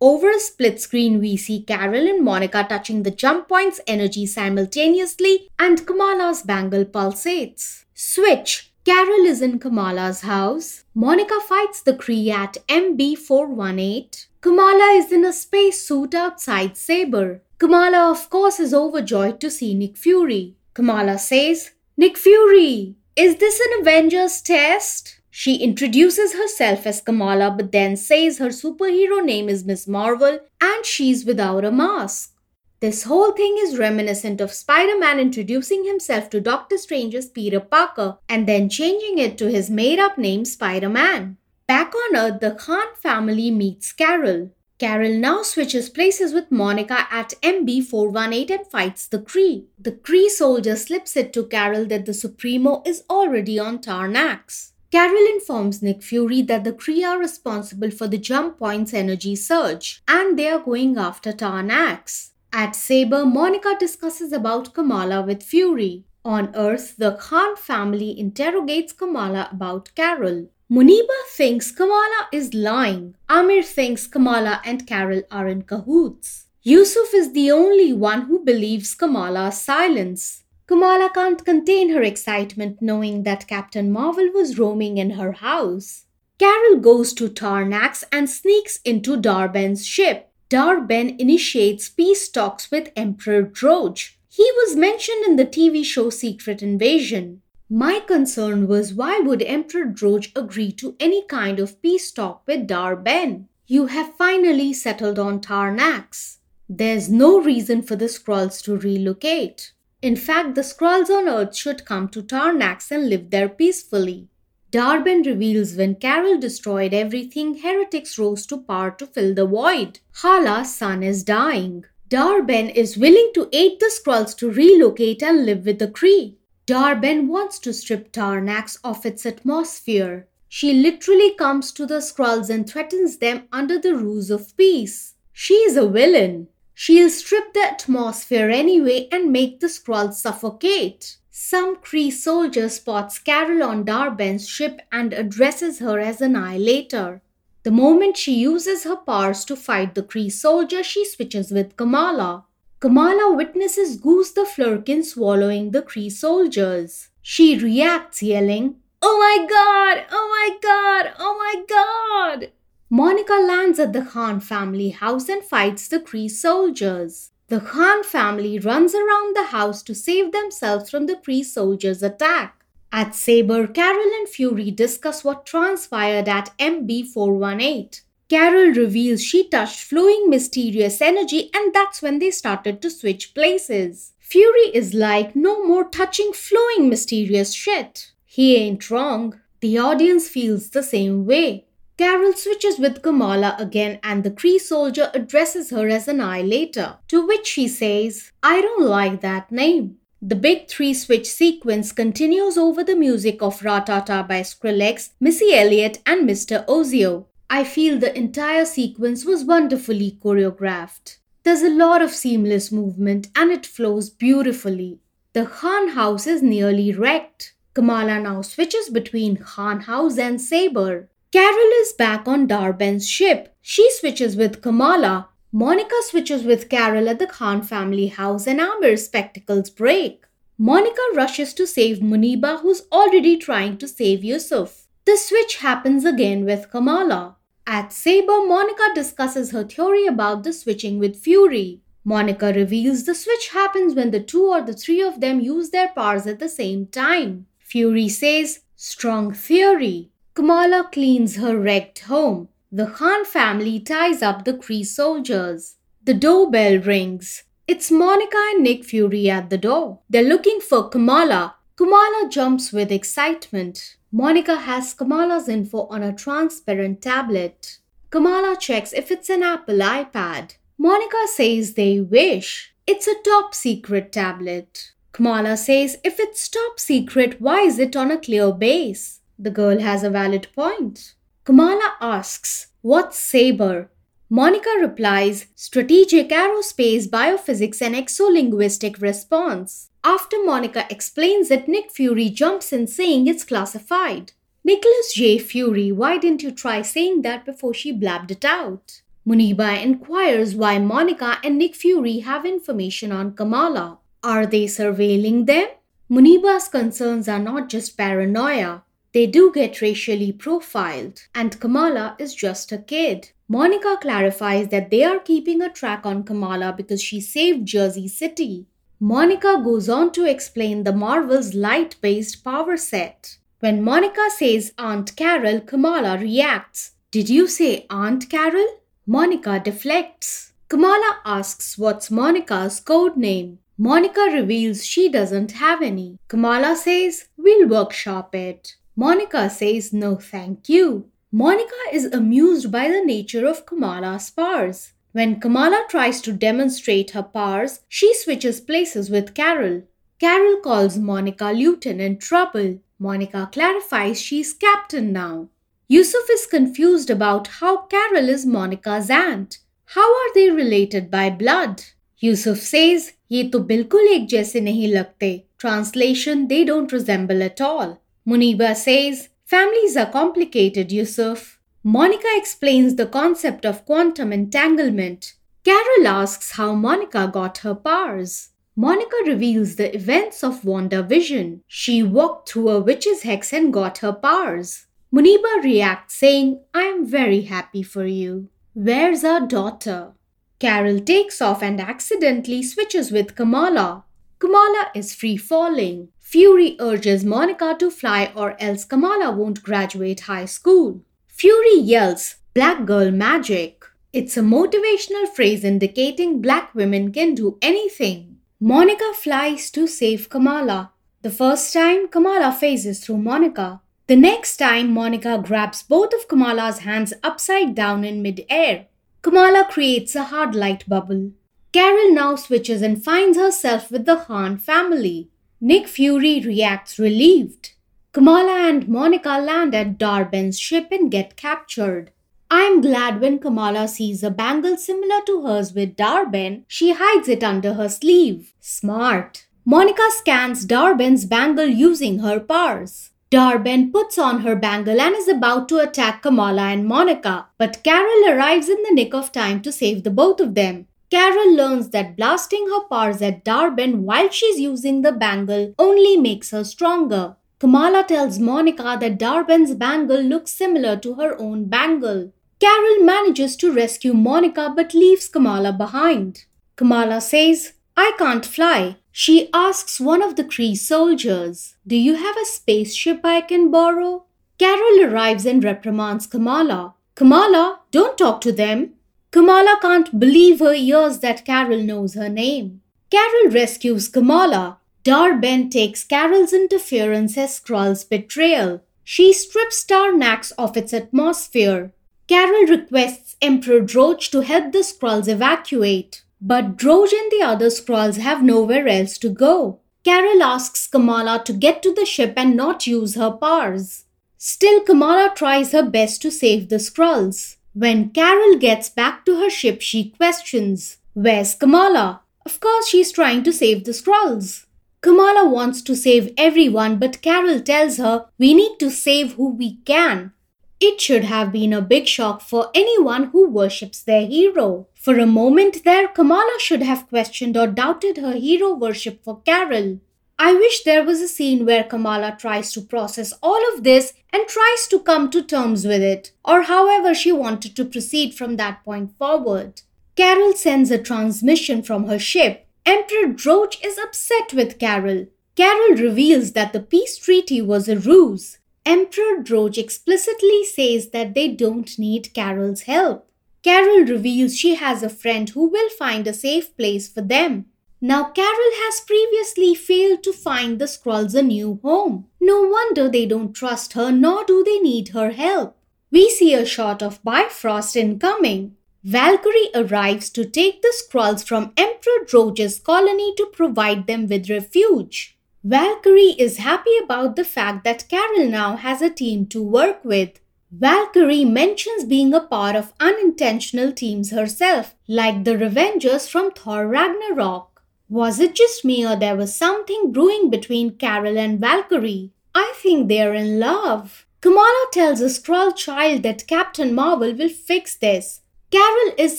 Over 0.00 0.30
a 0.30 0.38
split 0.38 0.80
screen, 0.80 1.20
we 1.20 1.36
see 1.36 1.62
Carol 1.62 2.06
and 2.06 2.24
Monica 2.24 2.64
touching 2.68 3.02
the 3.02 3.10
jump 3.10 3.48
point's 3.48 3.80
energy 3.86 4.24
simultaneously, 4.24 5.48
and 5.58 5.86
Kamala's 5.86 6.42
bangle 6.42 6.84
pulsates. 6.84 7.84
Switch. 7.92 8.72
Carol 8.86 9.26
is 9.26 9.42
in 9.42 9.58
Kamala's 9.58 10.20
house. 10.20 10.84
Monica 10.94 11.40
fights 11.40 11.82
the 11.82 11.92
Kree 11.92 12.28
at 12.28 12.56
MB418. 12.68 14.26
Kamala 14.40 14.92
is 14.96 15.10
in 15.10 15.24
a 15.24 15.32
spacesuit 15.32 16.14
outside 16.14 16.76
Saber. 16.76 17.42
Kamala, 17.58 18.12
of 18.12 18.30
course, 18.30 18.60
is 18.60 18.72
overjoyed 18.72 19.40
to 19.40 19.50
see 19.50 19.74
Nick 19.74 19.96
Fury. 19.96 20.54
Kamala 20.72 21.18
says, 21.18 21.72
Nick 21.96 22.16
Fury, 22.16 22.94
is 23.16 23.38
this 23.38 23.58
an 23.58 23.80
Avengers 23.80 24.40
test? 24.40 25.18
She 25.32 25.56
introduces 25.56 26.34
herself 26.34 26.86
as 26.86 27.00
Kamala 27.00 27.50
but 27.50 27.72
then 27.72 27.96
says 27.96 28.38
her 28.38 28.50
superhero 28.50 29.20
name 29.20 29.48
is 29.48 29.64
Miss 29.64 29.88
Marvel 29.88 30.38
and 30.60 30.86
she's 30.86 31.24
without 31.24 31.64
a 31.64 31.72
mask. 31.72 32.35
This 32.80 33.04
whole 33.04 33.32
thing 33.32 33.56
is 33.58 33.78
reminiscent 33.78 34.38
of 34.40 34.52
Spider 34.52 34.98
Man 34.98 35.18
introducing 35.18 35.86
himself 35.86 36.28
to 36.28 36.42
Doctor 36.42 36.76
Strange 36.76 37.14
as 37.14 37.26
Peter 37.26 37.58
Parker 37.58 38.18
and 38.28 38.46
then 38.46 38.68
changing 38.68 39.16
it 39.16 39.38
to 39.38 39.50
his 39.50 39.70
made 39.70 39.98
up 39.98 40.18
name 40.18 40.44
Spider 40.44 40.90
Man. 40.90 41.38
Back 41.66 41.94
on 41.94 42.16
Earth, 42.16 42.40
the 42.40 42.50
Khan 42.50 42.94
family 43.00 43.50
meets 43.50 43.92
Carol. 43.92 44.50
Carol 44.78 45.14
now 45.14 45.42
switches 45.42 45.88
places 45.88 46.34
with 46.34 46.52
Monica 46.52 47.08
at 47.10 47.32
MB418 47.42 48.50
and 48.50 48.66
fights 48.66 49.06
the 49.06 49.20
Kree. 49.20 49.64
The 49.78 49.92
Kree 49.92 50.28
soldier 50.28 50.76
slips 50.76 51.16
it 51.16 51.32
to 51.32 51.46
Carol 51.46 51.86
that 51.86 52.04
the 52.04 52.12
Supremor 52.12 52.86
is 52.86 53.04
already 53.08 53.58
on 53.58 53.78
Tarnax. 53.78 54.72
Carol 54.92 55.26
informs 55.32 55.82
Nick 55.82 56.02
Fury 56.02 56.42
that 56.42 56.64
the 56.64 56.74
Kree 56.74 57.02
are 57.02 57.18
responsible 57.18 57.90
for 57.90 58.06
the 58.06 58.18
jump 58.18 58.58
point's 58.58 58.92
energy 58.92 59.34
surge 59.34 60.02
and 60.06 60.38
they 60.38 60.50
are 60.50 60.60
going 60.60 60.98
after 60.98 61.32
Tarnax. 61.32 62.32
At 62.58 62.74
Saber, 62.74 63.26
Monica 63.26 63.76
discusses 63.78 64.32
about 64.32 64.72
Kamala 64.72 65.20
with 65.20 65.42
Fury. 65.42 66.06
On 66.24 66.50
Earth, 66.54 66.96
the 66.96 67.12
Khan 67.12 67.54
family 67.54 68.18
interrogates 68.18 68.94
Kamala 68.94 69.50
about 69.52 69.94
Carol. 69.94 70.48
Muniba 70.72 71.18
thinks 71.28 71.70
Kamala 71.70 72.28
is 72.32 72.54
lying. 72.54 73.14
Amir 73.28 73.62
thinks 73.62 74.06
Kamala 74.06 74.62
and 74.64 74.86
Carol 74.86 75.20
are 75.30 75.48
in 75.48 75.64
cahoots. 75.64 76.46
Yusuf 76.62 77.12
is 77.12 77.34
the 77.34 77.50
only 77.50 77.92
one 77.92 78.22
who 78.22 78.42
believes 78.42 78.94
Kamala's 78.94 79.60
silence. 79.60 80.44
Kamala 80.66 81.10
can't 81.12 81.44
contain 81.44 81.90
her 81.90 82.00
excitement 82.00 82.80
knowing 82.80 83.24
that 83.24 83.46
Captain 83.46 83.92
Marvel 83.92 84.30
was 84.32 84.58
roaming 84.58 84.96
in 84.96 85.10
her 85.10 85.32
house. 85.32 86.06
Carol 86.38 86.78
goes 86.80 87.12
to 87.12 87.28
Tarnax 87.28 88.02
and 88.10 88.30
sneaks 88.30 88.80
into 88.82 89.18
Dar-Benn's 89.18 89.86
ship. 89.86 90.32
Dar-Benn 90.48 91.16
initiates 91.18 91.88
peace 91.88 92.28
talks 92.28 92.70
with 92.70 92.92
Emperor 92.94 93.42
Droge. 93.42 94.16
He 94.28 94.48
was 94.58 94.76
mentioned 94.76 95.24
in 95.26 95.34
the 95.34 95.44
TV 95.44 95.84
show 95.84 96.08
Secret 96.08 96.62
Invasion. 96.62 97.42
My 97.68 97.98
concern 97.98 98.68
was 98.68 98.94
why 98.94 99.18
would 99.18 99.42
Emperor 99.42 99.86
Droge 99.86 100.30
agree 100.36 100.70
to 100.72 100.94
any 101.00 101.26
kind 101.26 101.58
of 101.58 101.82
peace 101.82 102.12
talk 102.12 102.46
with 102.46 102.68
Dar-Benn? 102.68 103.48
You 103.66 103.86
have 103.86 104.14
finally 104.14 104.72
settled 104.72 105.18
on 105.18 105.40
Tarnax. 105.40 106.36
There's 106.68 107.08
no 107.08 107.40
reason 107.40 107.82
for 107.82 107.96
the 107.96 108.04
Skrulls 108.04 108.62
to 108.62 108.76
relocate. 108.76 109.72
In 110.00 110.14
fact, 110.14 110.54
the 110.54 110.60
Skrulls 110.60 111.10
on 111.10 111.26
Earth 111.26 111.56
should 111.56 111.84
come 111.84 112.08
to 112.10 112.22
Tarnax 112.22 112.92
and 112.92 113.08
live 113.08 113.30
there 113.30 113.48
peacefully. 113.48 114.28
Dar-Benn 114.76 115.22
reveals 115.22 115.74
when 115.74 115.94
Carol 115.94 116.38
destroyed 116.38 116.92
everything, 116.92 117.60
heretics 117.60 118.18
rose 118.18 118.44
to 118.48 118.58
power 118.58 118.90
to 118.90 119.06
fill 119.06 119.32
the 119.32 119.46
void. 119.46 120.00
Hala's 120.20 120.74
sun 120.74 121.02
is 121.02 121.24
dying. 121.24 121.86
Dar-Benn 122.10 122.68
is 122.68 122.98
willing 122.98 123.30
to 123.32 123.48
aid 123.54 123.80
the 123.80 123.90
Skrulls 123.90 124.36
to 124.36 124.50
relocate 124.52 125.22
and 125.22 125.46
live 125.46 125.64
with 125.64 125.78
the 125.78 125.88
Kree. 125.88 126.34
Dar-Benn 126.66 127.26
wants 127.26 127.58
to 127.60 127.72
strip 127.72 128.12
Tarnax 128.12 128.76
of 128.84 129.06
its 129.06 129.24
atmosphere. 129.24 130.28
She 130.46 130.74
literally 130.74 131.34
comes 131.36 131.72
to 131.72 131.86
the 131.86 132.02
Skrulls 132.02 132.50
and 132.50 132.68
threatens 132.68 133.16
them 133.16 133.44
under 133.50 133.78
the 133.78 133.94
ruse 133.94 134.30
of 134.30 134.54
peace. 134.58 135.14
She 135.32 135.54
is 135.54 135.78
a 135.78 135.88
villain. 135.88 136.48
She'll 136.74 137.08
strip 137.08 137.54
the 137.54 137.60
atmosphere 137.60 138.50
anyway 138.50 139.08
and 139.10 139.32
make 139.32 139.60
the 139.60 139.68
Skrulls 139.68 140.16
suffocate. 140.16 141.16
Some 141.38 141.76
Kree 141.76 142.10
soldier 142.10 142.66
spots 142.70 143.18
Carol 143.18 143.62
on 143.62 143.84
Dar-Benn's 143.84 144.48
ship 144.48 144.80
and 144.90 145.12
addresses 145.12 145.80
her 145.80 146.00
as 146.00 146.22
Annihilator. 146.22 147.20
The 147.62 147.70
moment 147.70 148.16
she 148.16 148.32
uses 148.32 148.84
her 148.84 148.96
powers 148.96 149.44
to 149.44 149.54
fight 149.54 149.94
the 149.94 150.02
Kree 150.02 150.32
soldier, 150.32 150.82
she 150.82 151.04
switches 151.04 151.50
with 151.50 151.76
Kamala. 151.76 152.46
Kamala 152.80 153.34
witnesses 153.34 153.98
Goose 153.98 154.32
the 154.32 154.46
Flerken 154.46 155.04
swallowing 155.04 155.72
the 155.72 155.82
Kree 155.82 156.10
soldiers. 156.10 157.10
She 157.20 157.58
reacts 157.58 158.22
yelling, 158.22 158.76
Oh 159.02 159.18
my 159.18 159.46
god! 159.46 160.06
Oh 160.10 160.28
my 160.32 160.56
god! 160.62 161.12
Oh 161.18 161.36
my 161.36 161.64
god! 161.68 162.50
Monica 162.88 163.34
lands 163.34 163.78
at 163.78 163.92
the 163.92 164.06
Khan 164.06 164.40
family 164.40 164.88
house 164.88 165.28
and 165.28 165.44
fights 165.44 165.86
the 165.86 166.00
Kree 166.00 166.30
soldiers. 166.30 167.32
The 167.48 167.60
Khan 167.60 168.02
family 168.02 168.58
runs 168.58 168.92
around 168.92 169.36
the 169.36 169.44
house 169.44 169.82
to 169.84 169.94
save 169.94 170.32
themselves 170.32 170.90
from 170.90 171.06
the 171.06 171.14
Kree 171.14 171.44
soldiers' 171.44 172.02
attack. 172.02 172.64
At 172.90 173.14
Saber, 173.14 173.68
Carol 173.68 174.10
and 174.18 174.28
Fury 174.28 174.72
discuss 174.72 175.22
what 175.22 175.46
transpired 175.46 176.28
at 176.28 176.50
MB418. 176.58 178.00
Carol 178.28 178.72
reveals 178.72 179.22
she 179.22 179.48
touched 179.48 179.84
flowing 179.84 180.28
mysterious 180.28 181.00
energy, 181.00 181.50
and 181.54 181.72
that's 181.72 182.02
when 182.02 182.18
they 182.18 182.32
started 182.32 182.82
to 182.82 182.90
switch 182.90 183.32
places. 183.32 184.12
Fury 184.18 184.70
is 184.74 184.92
like, 184.92 185.36
no 185.36 185.64
more 185.64 185.84
touching 185.84 186.32
flowing 186.32 186.88
mysterious 186.88 187.54
shit. 187.54 188.10
He 188.24 188.56
ain't 188.56 188.90
wrong. 188.90 189.40
The 189.60 189.78
audience 189.78 190.28
feels 190.28 190.70
the 190.70 190.82
same 190.82 191.24
way. 191.26 191.65
Carol 191.98 192.34
switches 192.34 192.78
with 192.78 193.00
Kamala 193.00 193.56
again, 193.58 193.98
and 194.02 194.22
the 194.22 194.30
Kree 194.30 194.60
soldier 194.60 195.10
addresses 195.14 195.70
her 195.70 195.88
as 195.88 196.06
Annihilator, 196.06 196.98
to 197.08 197.26
which 197.26 197.46
she 197.46 197.66
says, 197.68 198.32
I 198.42 198.60
don't 198.60 198.84
like 198.84 199.22
that 199.22 199.50
name. 199.50 199.96
The 200.20 200.34
big 200.34 200.68
three 200.68 200.92
switch 200.92 201.26
sequence 201.26 201.92
continues 201.92 202.58
over 202.58 202.84
the 202.84 202.96
music 202.96 203.40
of 203.40 203.60
Ratata 203.60 204.26
by 204.28 204.40
Skrillex, 204.40 205.10
Missy 205.20 205.54
Elliott, 205.54 206.00
and 206.04 206.28
Mr. 206.28 206.66
Oizo. 206.66 207.26
I 207.48 207.64
feel 207.64 207.98
the 207.98 208.16
entire 208.16 208.64
sequence 208.64 209.24
was 209.24 209.44
wonderfully 209.44 210.18
choreographed. 210.22 211.18
There's 211.44 211.62
a 211.62 211.70
lot 211.70 212.02
of 212.02 212.10
seamless 212.10 212.72
movement 212.72 213.28
and 213.36 213.52
it 213.52 213.64
flows 213.64 214.10
beautifully. 214.10 214.98
The 215.32 215.46
Khan 215.46 215.90
house 215.90 216.26
is 216.26 216.42
nearly 216.42 216.92
wrecked. 216.92 217.54
Kamala 217.72 218.18
now 218.20 218.42
switches 218.42 218.88
between 218.88 219.36
Khan 219.36 219.80
house 219.80 220.18
and 220.18 220.40
Saber. 220.40 221.08
Carol 221.32 221.70
is 221.80 221.92
back 221.92 222.28
on 222.28 222.46
Dar-Benn's 222.46 223.08
ship. 223.08 223.54
She 223.60 223.90
switches 223.90 224.36
with 224.36 224.62
Kamala. 224.62 225.28
Monica 225.52 225.96
switches 226.02 226.44
with 226.44 226.68
Carol 226.68 227.08
at 227.08 227.18
the 227.18 227.26
Khan 227.26 227.62
family 227.62 228.06
house 228.06 228.46
and 228.46 228.60
Amir's 228.60 229.06
spectacles 229.06 229.68
break. 229.68 230.24
Monica 230.56 231.02
rushes 231.14 231.52
to 231.54 231.66
save 231.66 231.98
Muniba, 231.98 232.60
who's 232.60 232.82
already 232.92 233.36
trying 233.36 233.76
to 233.78 233.88
save 233.88 234.22
Yusuf. 234.22 234.86
The 235.04 235.16
switch 235.16 235.56
happens 235.56 236.04
again 236.04 236.44
with 236.44 236.70
Kamala. 236.70 237.36
At 237.66 237.92
Saber, 237.92 238.46
Monica 238.46 238.94
discusses 238.94 239.50
her 239.50 239.64
theory 239.64 240.06
about 240.06 240.44
the 240.44 240.52
switching 240.52 240.98
with 240.98 241.16
Fury. 241.16 241.80
Monica 242.04 242.52
reveals 242.52 243.02
the 243.02 243.16
switch 243.16 243.48
happens 243.48 243.94
when 243.94 244.12
the 244.12 244.22
two 244.22 244.46
or 244.46 244.62
the 244.62 244.72
three 244.72 245.02
of 245.02 245.20
them 245.20 245.40
use 245.40 245.70
their 245.70 245.88
powers 245.88 246.26
at 246.26 246.38
the 246.38 246.48
same 246.48 246.86
time. 246.86 247.46
Fury 247.58 248.08
says, 248.08 248.60
Strong 248.76 249.32
theory. 249.32 250.10
Kamala 250.36 250.90
cleans 250.92 251.36
her 251.36 251.58
wrecked 251.58 252.00
home. 252.00 252.50
The 252.70 252.88
Khan 252.88 253.24
family 253.24 253.80
ties 253.80 254.20
up 254.20 254.44
the 254.44 254.52
Kree 254.52 254.84
soldiers. 254.84 255.76
The 256.04 256.12
doorbell 256.12 256.78
rings. 256.80 257.44
It's 257.66 257.90
Monica 257.90 258.36
and 258.50 258.62
Nick 258.62 258.84
Fury 258.84 259.30
at 259.30 259.48
the 259.48 259.56
door. 259.56 260.00
They're 260.10 260.22
looking 260.22 260.60
for 260.60 260.90
Kamala. 260.90 261.54
Kamala 261.76 262.28
jumps 262.28 262.70
with 262.70 262.92
excitement. 262.92 263.96
Monica 264.12 264.56
has 264.56 264.92
Kamala's 264.92 265.48
info 265.48 265.86
on 265.86 266.02
a 266.02 266.12
transparent 266.12 267.00
tablet. 267.00 267.78
Kamala 268.10 268.58
checks 268.60 268.92
if 268.92 269.10
it's 269.10 269.30
an 269.30 269.42
Apple 269.42 269.78
iPad. 269.78 270.56
Monica 270.76 271.26
says 271.28 271.72
they 271.72 271.98
wish. 271.98 272.74
It's 272.86 273.08
a 273.08 273.22
top 273.24 273.54
secret 273.54 274.12
tablet. 274.12 274.92
Kamala 275.12 275.56
says 275.56 275.96
if 276.04 276.20
it's 276.20 276.46
top 276.50 276.78
secret, 276.78 277.40
why 277.40 277.60
is 277.60 277.78
it 277.78 277.96
on 277.96 278.10
a 278.10 278.18
clear 278.18 278.52
base? 278.52 279.20
The 279.38 279.50
girl 279.50 279.80
has 279.80 280.02
a 280.02 280.10
valid 280.10 280.48
point. 280.54 281.14
Kamala 281.44 281.94
asks, 282.00 282.68
What's 282.82 283.18
Saber? 283.18 283.90
Monica 284.28 284.70
replies, 284.80 285.46
Strategic 285.54 286.30
Aerospace 286.30 287.06
Biophysics 287.08 287.80
and 287.80 287.94
Exolinguistic 287.94 289.00
Response. 289.00 289.90
After 290.02 290.42
Monica 290.44 290.86
explains 290.90 291.50
it, 291.50 291.68
Nick 291.68 291.92
Fury 291.92 292.28
jumps 292.30 292.72
in 292.72 292.86
saying 292.86 293.28
it's 293.28 293.44
classified. 293.44 294.32
Nicholas 294.64 295.14
J. 295.14 295.38
Fury, 295.38 295.92
why 295.92 296.18
didn't 296.18 296.42
you 296.42 296.50
try 296.50 296.82
saying 296.82 297.22
that 297.22 297.44
before 297.44 297.72
she 297.72 297.92
blabbed 297.92 298.32
it 298.32 298.44
out? 298.44 299.02
Muniba 299.24 299.80
inquires 299.80 300.56
why 300.56 300.78
Monica 300.78 301.38
and 301.44 301.58
Nick 301.58 301.76
Fury 301.76 302.18
have 302.20 302.44
information 302.44 303.12
on 303.12 303.34
Kamala. 303.34 303.98
Are 304.24 304.46
they 304.46 304.64
surveilling 304.64 305.46
them? 305.46 305.68
Muniba's 306.10 306.66
concerns 306.66 307.28
are 307.28 307.38
not 307.38 307.68
just 307.68 307.96
paranoia, 307.96 308.82
they 309.12 309.26
do 309.26 309.50
get 309.52 309.80
racially 309.80 310.32
profiled, 310.32 311.22
and 311.34 311.58
Kamala 311.58 312.16
is 312.18 312.34
just 312.34 312.72
a 312.72 312.78
kid. 312.78 313.30
Monica 313.48 313.96
clarifies 314.00 314.68
that 314.68 314.90
they 314.90 315.04
are 315.04 315.18
keeping 315.18 315.62
a 315.62 315.72
track 315.72 316.04
on 316.04 316.24
Kamala 316.24 316.72
because 316.72 317.02
she 317.02 317.20
saved 317.20 317.66
Jersey 317.66 318.08
City. 318.08 318.66
Monica 318.98 319.60
goes 319.62 319.88
on 319.88 320.10
to 320.12 320.24
explain 320.24 320.84
the 320.84 320.92
Marvel's 320.92 321.54
light 321.54 321.96
based 322.00 322.42
power 322.42 322.76
set. 322.76 323.38
When 323.60 323.82
Monica 323.82 324.28
says 324.30 324.72
Aunt 324.78 325.14
Carol, 325.16 325.60
Kamala 325.60 326.18
reacts. 326.18 326.92
Did 327.10 327.28
you 327.30 327.46
say 327.46 327.86
Aunt 327.88 328.28
Carol? 328.28 328.66
Monica 329.06 329.60
deflects. 329.60 330.52
Kamala 330.68 331.18
asks 331.24 331.78
what's 331.78 332.10
Monica's 332.10 332.80
code 332.80 333.16
name. 333.16 333.60
Monica 333.78 334.28
reveals 334.32 334.84
she 334.84 335.08
doesn't 335.08 335.52
have 335.52 335.82
any. 335.82 336.18
Kamala 336.28 336.74
says, 336.74 337.28
We'll 337.36 337.68
workshop 337.68 338.34
it. 338.34 338.76
Monica 338.98 339.50
says 339.50 339.92
no 339.92 340.16
thank 340.16 340.70
you. 340.70 341.10
Monica 341.30 341.82
is 341.92 342.06
amused 342.06 342.72
by 342.72 342.88
the 342.88 343.04
nature 343.04 343.46
of 343.46 343.66
Kamala's 343.66 344.30
powers. 344.30 344.94
When 345.12 345.38
Kamala 345.38 345.84
tries 345.90 346.22
to 346.22 346.32
demonstrate 346.32 347.10
her 347.10 347.22
powers, 347.22 347.80
she 347.90 348.14
switches 348.14 348.58
places 348.58 349.10
with 349.10 349.34
Carol. 349.34 349.82
Carol 350.18 350.60
calls 350.60 350.96
Monica 350.96 351.52
Lieutenant 351.52 352.20
Trouble. 352.20 352.78
Monica 352.98 353.50
clarifies 353.52 354.18
she's 354.18 354.54
captain 354.54 355.12
now. 355.12 355.48
Yusuf 355.88 356.30
is 356.30 356.46
confused 356.46 357.10
about 357.10 357.48
how 357.60 357.82
Carol 357.82 358.30
is 358.30 358.46
Monica's 358.46 359.10
aunt. 359.10 359.58
How 359.94 360.10
are 360.10 360.34
they 360.34 360.50
related 360.50 361.10
by 361.10 361.28
blood? 361.28 361.82
Yusuf 362.18 362.58
says, 362.60 363.12
ये 363.30 363.44
तो 363.50 363.58
बिल्कुल 363.58 364.08
एक 364.08 364.26
जैसे 364.28 364.60
नहीं 364.60 364.88
लगते. 364.94 365.44
Translation, 365.58 366.48
they 366.48 366.64
don't 366.64 366.92
resemble 366.92 367.42
at 367.42 367.60
all. 367.60 368.00
Muniba 368.26 368.74
says, 368.74 369.28
Families 369.44 369.96
are 369.96 370.10
complicated, 370.10 370.90
Yusuf. 370.90 371.60
Monica 371.84 372.26
explains 372.30 372.96
the 372.96 373.06
concept 373.06 373.64
of 373.64 373.86
quantum 373.86 374.32
entanglement. 374.32 375.34
Carol 375.62 376.08
asks 376.08 376.52
how 376.52 376.74
Monica 376.74 377.30
got 377.32 377.58
her 377.58 377.74
powers. 377.74 378.50
Monica 378.74 379.16
reveals 379.24 379.76
the 379.76 379.94
events 379.94 380.42
of 380.42 380.62
WandaVision. 380.62 381.60
She 381.68 382.02
walked 382.02 382.48
through 382.48 382.68
a 382.70 382.80
witch's 382.80 383.22
hex 383.22 383.52
and 383.52 383.72
got 383.72 383.98
her 383.98 384.12
powers. 384.12 384.86
Muniba 385.14 385.62
reacts, 385.62 386.16
saying, 386.16 386.60
I 386.74 386.82
am 386.82 387.06
very 387.06 387.42
happy 387.42 387.84
for 387.84 388.04
you. 388.04 388.48
Where's 388.74 389.22
our 389.22 389.46
daughter? 389.46 390.12
Carol 390.58 391.00
takes 391.00 391.40
off 391.40 391.62
and 391.62 391.80
accidentally 391.80 392.62
switches 392.62 393.12
with 393.12 393.36
Kamala. 393.36 394.04
Kamala 394.38 394.90
is 394.94 395.14
free 395.14 395.36
falling. 395.36 396.08
Fury 396.36 396.76
urges 396.80 397.24
Monica 397.24 397.74
to 397.78 397.90
fly 397.90 398.30
or 398.36 398.62
else 398.62 398.84
Kamala 398.84 399.30
won't 399.30 399.62
graduate 399.62 400.20
high 400.20 400.44
school. 400.44 401.00
Fury 401.28 401.78
yells, 401.78 402.36
Black 402.52 402.84
girl 402.84 403.10
magic. 403.10 403.86
It's 404.12 404.36
a 404.36 404.42
motivational 404.42 405.26
phrase 405.34 405.64
indicating 405.64 406.42
black 406.42 406.74
women 406.74 407.10
can 407.10 407.34
do 407.34 407.56
anything. 407.62 408.36
Monica 408.60 409.14
flies 409.14 409.70
to 409.70 409.86
save 409.86 410.28
Kamala. 410.28 410.92
The 411.22 411.30
first 411.30 411.72
time, 411.72 412.06
Kamala 412.06 412.52
phases 412.52 413.02
through 413.02 413.22
Monica. 413.32 413.80
The 414.06 414.16
next 414.16 414.58
time, 414.58 414.92
Monica 414.92 415.42
grabs 415.42 415.84
both 415.84 416.12
of 416.12 416.28
Kamala's 416.28 416.80
hands 416.80 417.14
upside 417.22 417.74
down 417.74 418.04
in 418.04 418.20
midair. 418.20 418.88
Kamala 419.22 419.66
creates 419.70 420.14
a 420.14 420.24
hard 420.24 420.54
light 420.54 420.86
bubble. 420.86 421.30
Carol 421.72 422.12
now 422.12 422.36
switches 422.36 422.82
and 422.82 423.02
finds 423.02 423.38
herself 423.38 423.90
with 423.90 424.04
the 424.04 424.16
Khan 424.16 424.58
family. 424.58 425.30
Nick 425.60 425.88
Fury 425.88 426.40
reacts 426.40 426.98
relieved. 426.98 427.72
Kamala 428.12 428.68
and 428.68 428.88
Monica 428.88 429.38
land 429.40 429.74
at 429.74 429.96
Dar-Benn's 429.96 430.58
ship 430.58 430.88
and 430.90 431.10
get 431.10 431.36
captured. 431.36 432.10
I'm 432.50 432.82
glad 432.82 433.22
when 433.22 433.38
Kamala 433.38 433.88
sees 433.88 434.22
a 434.22 434.30
bangle 434.30 434.76
similar 434.76 435.22
to 435.26 435.46
hers 435.46 435.72
with 435.72 435.96
Dar-Benn, 435.96 436.66
she 436.68 436.92
hides 436.92 437.28
it 437.28 437.42
under 437.42 437.72
her 437.72 437.88
sleeve. 437.88 438.52
Smart. 438.60 439.46
Monica 439.64 440.06
scans 440.10 440.66
Dar-Benn's 440.66 441.24
bangle 441.24 441.66
using 441.68 442.18
her 442.18 442.38
powers. 442.38 443.10
Dar-Benn 443.30 443.90
puts 443.90 444.18
on 444.18 444.42
her 444.42 444.56
bangle 444.56 445.00
and 445.00 445.16
is 445.16 445.26
about 445.26 445.70
to 445.70 445.78
attack 445.78 446.22
Kamala 446.22 446.68
and 446.68 446.86
Monica, 446.86 447.46
but 447.56 447.82
Carol 447.82 448.28
arrives 448.28 448.68
in 448.68 448.82
the 448.82 448.92
nick 448.92 449.14
of 449.14 449.32
time 449.32 449.62
to 449.62 449.72
save 449.72 450.04
the 450.04 450.10
both 450.10 450.38
of 450.38 450.54
them. 450.54 450.86
Carol 451.10 451.54
learns 451.54 451.90
that 451.90 452.16
blasting 452.16 452.66
her 452.68 452.84
powers 452.88 453.22
at 453.22 453.44
Dar-Benn 453.44 454.02
while 454.02 454.30
she's 454.30 454.58
using 454.58 455.02
the 455.02 455.12
bangle 455.12 455.74
only 455.78 456.16
makes 456.16 456.50
her 456.50 456.64
stronger. 456.64 457.36
Kamala 457.58 458.04
tells 458.04 458.38
Monica 458.38 458.96
that 459.00 459.18
Dar-Benn's 459.18 459.74
bangle 459.74 460.20
looks 460.20 460.50
similar 460.52 460.96
to 460.98 461.14
her 461.14 461.38
own 461.38 461.66
bangle. 461.66 462.32
Carol 462.58 463.04
manages 463.04 463.56
to 463.56 463.72
rescue 463.72 464.14
Monica 464.14 464.72
but 464.74 464.94
leaves 464.94 465.28
Kamala 465.28 465.72
behind. 465.72 466.44
Kamala 466.74 467.20
says, 467.20 467.74
I 467.96 468.12
can't 468.18 468.44
fly. 468.44 468.96
She 469.12 469.48
asks 469.54 469.98
one 469.98 470.22
of 470.22 470.36
the 470.36 470.44
Kree 470.44 470.76
soldiers, 470.76 471.76
Do 471.86 471.96
you 471.96 472.16
have 472.16 472.36
a 472.36 472.44
spaceship 472.44 473.20
I 473.24 473.40
can 473.40 473.70
borrow? 473.70 474.24
Carol 474.58 475.04
arrives 475.04 475.46
and 475.46 475.62
reprimands 475.62 476.26
Kamala. 476.26 476.94
Kamala, 477.14 477.80
don't 477.90 478.18
talk 478.18 478.42
to 478.42 478.52
them. 478.52 478.95
Kamala 479.36 479.76
can't 479.82 480.18
believe 480.18 480.60
her 480.60 480.72
ears 480.72 481.18
that 481.18 481.44
Carol 481.44 481.82
knows 481.82 482.14
her 482.14 482.30
name. 482.30 482.80
Carol 483.10 483.50
rescues 483.50 484.08
Kamala. 484.08 484.78
Dar-Benn 485.04 485.68
takes 485.68 486.04
Carol's 486.04 486.54
interference 486.54 487.36
as 487.36 487.60
Skrull's 487.60 488.02
betrayal. 488.02 488.80
She 489.04 489.34
strips 489.34 489.84
Tarnax 489.84 490.52
of 490.56 490.74
its 490.74 490.94
atmosphere. 490.94 491.92
Carol 492.26 492.64
requests 492.64 493.36
Emperor 493.42 493.82
Droge 493.82 494.30
to 494.30 494.40
help 494.40 494.72
the 494.72 494.78
Skrulls 494.78 495.28
evacuate. 495.28 496.22
But 496.40 496.78
Droge 496.78 497.12
and 497.12 497.30
the 497.30 497.42
other 497.42 497.66
Skrulls 497.66 498.16
have 498.16 498.42
nowhere 498.42 498.88
else 498.88 499.18
to 499.18 499.28
go. 499.28 499.80
Carol 500.02 500.42
asks 500.42 500.86
Kamala 500.86 501.42
to 501.44 501.52
get 501.52 501.82
to 501.82 501.92
the 501.92 502.06
ship 502.06 502.32
and 502.38 502.56
not 502.56 502.86
use 502.86 503.16
her 503.16 503.32
powers. 503.32 504.04
Still, 504.38 504.80
Kamala 504.80 505.30
tries 505.34 505.72
her 505.72 505.82
best 505.82 506.22
to 506.22 506.30
save 506.30 506.70
the 506.70 506.76
Skrulls. 506.76 507.55
When 507.78 508.08
Carol 508.08 508.56
gets 508.56 508.88
back 508.88 509.26
to 509.26 509.36
her 509.36 509.50
ship, 509.50 509.82
she 509.82 510.08
questions, 510.08 510.96
Where's 511.12 511.54
Kamala? 511.54 512.22
Of 512.46 512.58
course, 512.58 512.88
she's 512.88 513.12
trying 513.12 513.42
to 513.42 513.52
save 513.52 513.84
the 513.84 513.92
Skrulls. 513.92 514.64
Kamala 515.02 515.46
wants 515.46 515.82
to 515.82 515.94
save 515.94 516.32
everyone, 516.38 516.96
but 516.98 517.20
Carol 517.20 517.60
tells 517.60 517.98
her, 517.98 518.28
We 518.38 518.54
need 518.54 518.78
to 518.78 518.88
save 518.90 519.34
who 519.34 519.50
we 519.50 519.76
can. 519.84 520.32
It 520.80 521.02
should 521.02 521.24
have 521.24 521.52
been 521.52 521.74
a 521.74 521.82
big 521.82 522.06
shock 522.06 522.40
for 522.40 522.70
anyone 522.74 523.24
who 523.24 523.46
worships 523.46 524.02
their 524.02 524.24
hero. 524.26 524.86
For 524.94 525.18
a 525.18 525.26
moment 525.26 525.84
there, 525.84 526.08
Kamala 526.08 526.58
should 526.58 526.80
have 526.80 527.08
questioned 527.08 527.58
or 527.58 527.66
doubted 527.66 528.16
her 528.16 528.36
hero 528.36 528.72
worship 528.72 529.22
for 529.22 529.42
Carol. 529.42 530.00
I 530.38 530.54
wish 530.54 530.82
there 530.82 531.02
was 531.02 531.22
a 531.22 531.28
scene 531.28 531.64
where 531.64 531.84
Kamala 531.84 532.36
tries 532.38 532.70
to 532.72 532.82
process 532.82 533.32
all 533.42 533.60
of 533.74 533.84
this 533.84 534.12
and 534.32 534.46
tries 534.46 534.86
to 534.88 535.00
come 535.00 535.30
to 535.30 535.42
terms 535.42 535.86
with 535.86 536.02
it, 536.02 536.32
or 536.44 536.62
however 536.62 537.14
she 537.14 537.32
wanted 537.32 537.74
to 537.76 537.84
proceed 537.86 538.34
from 538.34 538.56
that 538.56 538.84
point 538.84 539.16
forward. 539.16 539.80
Carol 540.14 540.52
sends 540.52 540.90
a 540.90 540.98
transmission 540.98 541.82
from 541.82 542.06
her 542.06 542.18
ship. 542.18 542.66
Emperor 542.84 543.32
Droge 543.32 543.78
is 543.84 543.98
upset 543.98 544.52
with 544.52 544.78
Carol. 544.78 545.26
Carol 545.56 545.96
reveals 545.96 546.52
that 546.52 546.72
the 546.72 546.80
peace 546.80 547.16
treaty 547.16 547.62
was 547.62 547.88
a 547.88 547.98
ruse. 547.98 548.58
Emperor 548.84 549.42
Droge 549.42 549.78
explicitly 549.78 550.64
says 550.64 551.10
that 551.10 551.34
they 551.34 551.48
don't 551.48 551.98
need 551.98 552.34
Carol's 552.34 552.82
help. 552.82 553.30
Carol 553.62 554.04
reveals 554.04 554.56
she 554.56 554.74
has 554.74 555.02
a 555.02 555.08
friend 555.08 555.48
who 555.50 555.68
will 555.68 555.90
find 555.90 556.26
a 556.26 556.34
safe 556.34 556.76
place 556.76 557.08
for 557.08 557.22
them. 557.22 557.66
Now, 558.00 558.24
Carol 558.24 558.72
has 558.84 559.00
previously 559.00 559.74
failed 559.74 560.22
to 560.24 560.32
find 560.32 560.78
the 560.78 560.84
Skrulls 560.84 561.34
a 561.34 561.42
new 561.42 561.80
home. 561.82 562.26
No 562.40 562.62
wonder 562.62 563.08
they 563.08 563.26
don't 563.26 563.54
trust 563.54 563.94
her, 563.94 564.12
nor 564.12 564.44
do 564.44 564.62
they 564.62 564.78
need 564.78 565.08
her 565.08 565.30
help. 565.30 565.76
We 566.10 566.30
see 566.30 566.54
a 566.54 566.66
shot 566.66 567.02
of 567.02 567.22
Bifrost 567.24 567.96
incoming. 567.96 568.76
Valkyrie 569.02 569.70
arrives 569.74 570.30
to 570.30 570.44
take 570.44 570.82
the 570.82 570.92
Skrulls 570.92 571.46
from 571.46 571.72
Emperor 571.76 572.24
Droge's 572.26 572.78
colony 572.78 573.34
to 573.36 573.46
provide 573.46 574.06
them 574.06 574.26
with 574.26 574.50
refuge. 574.50 575.38
Valkyrie 575.64 576.36
is 576.38 576.58
happy 576.58 576.96
about 577.02 577.34
the 577.34 577.44
fact 577.44 577.82
that 577.84 578.08
Carol 578.08 578.46
now 578.48 578.76
has 578.76 579.00
a 579.00 579.10
team 579.10 579.46
to 579.46 579.62
work 579.62 580.04
with. 580.04 580.38
Valkyrie 580.70 581.44
mentions 581.44 582.04
being 582.04 582.34
a 582.34 582.40
part 582.40 582.76
of 582.76 582.92
unintentional 583.00 583.92
teams 583.92 584.30
herself, 584.30 584.94
like 585.08 585.44
the 585.44 585.56
Revengers 585.56 586.28
from 586.28 586.50
Thor 586.50 586.86
Ragnarok. 586.86 587.75
Was 588.08 588.38
it 588.38 588.54
just 588.54 588.84
me 588.84 589.06
or 589.06 589.16
there 589.16 589.36
was 589.36 589.54
something 589.54 590.12
brewing 590.12 590.48
between 590.48 590.96
Carol 590.96 591.36
and 591.36 591.58
Valkyrie? 591.58 592.30
I 592.54 592.72
think 592.76 593.08
they're 593.08 593.34
in 593.34 593.58
love. 593.58 594.26
Kamala 594.40 594.86
tells 594.92 595.20
a 595.20 595.24
Skrull 595.24 595.74
child 595.74 596.22
that 596.22 596.46
Captain 596.46 596.94
Marvel 596.94 597.34
will 597.34 597.48
fix 597.48 597.96
this. 597.96 598.42
Carol 598.70 599.12
is 599.18 599.38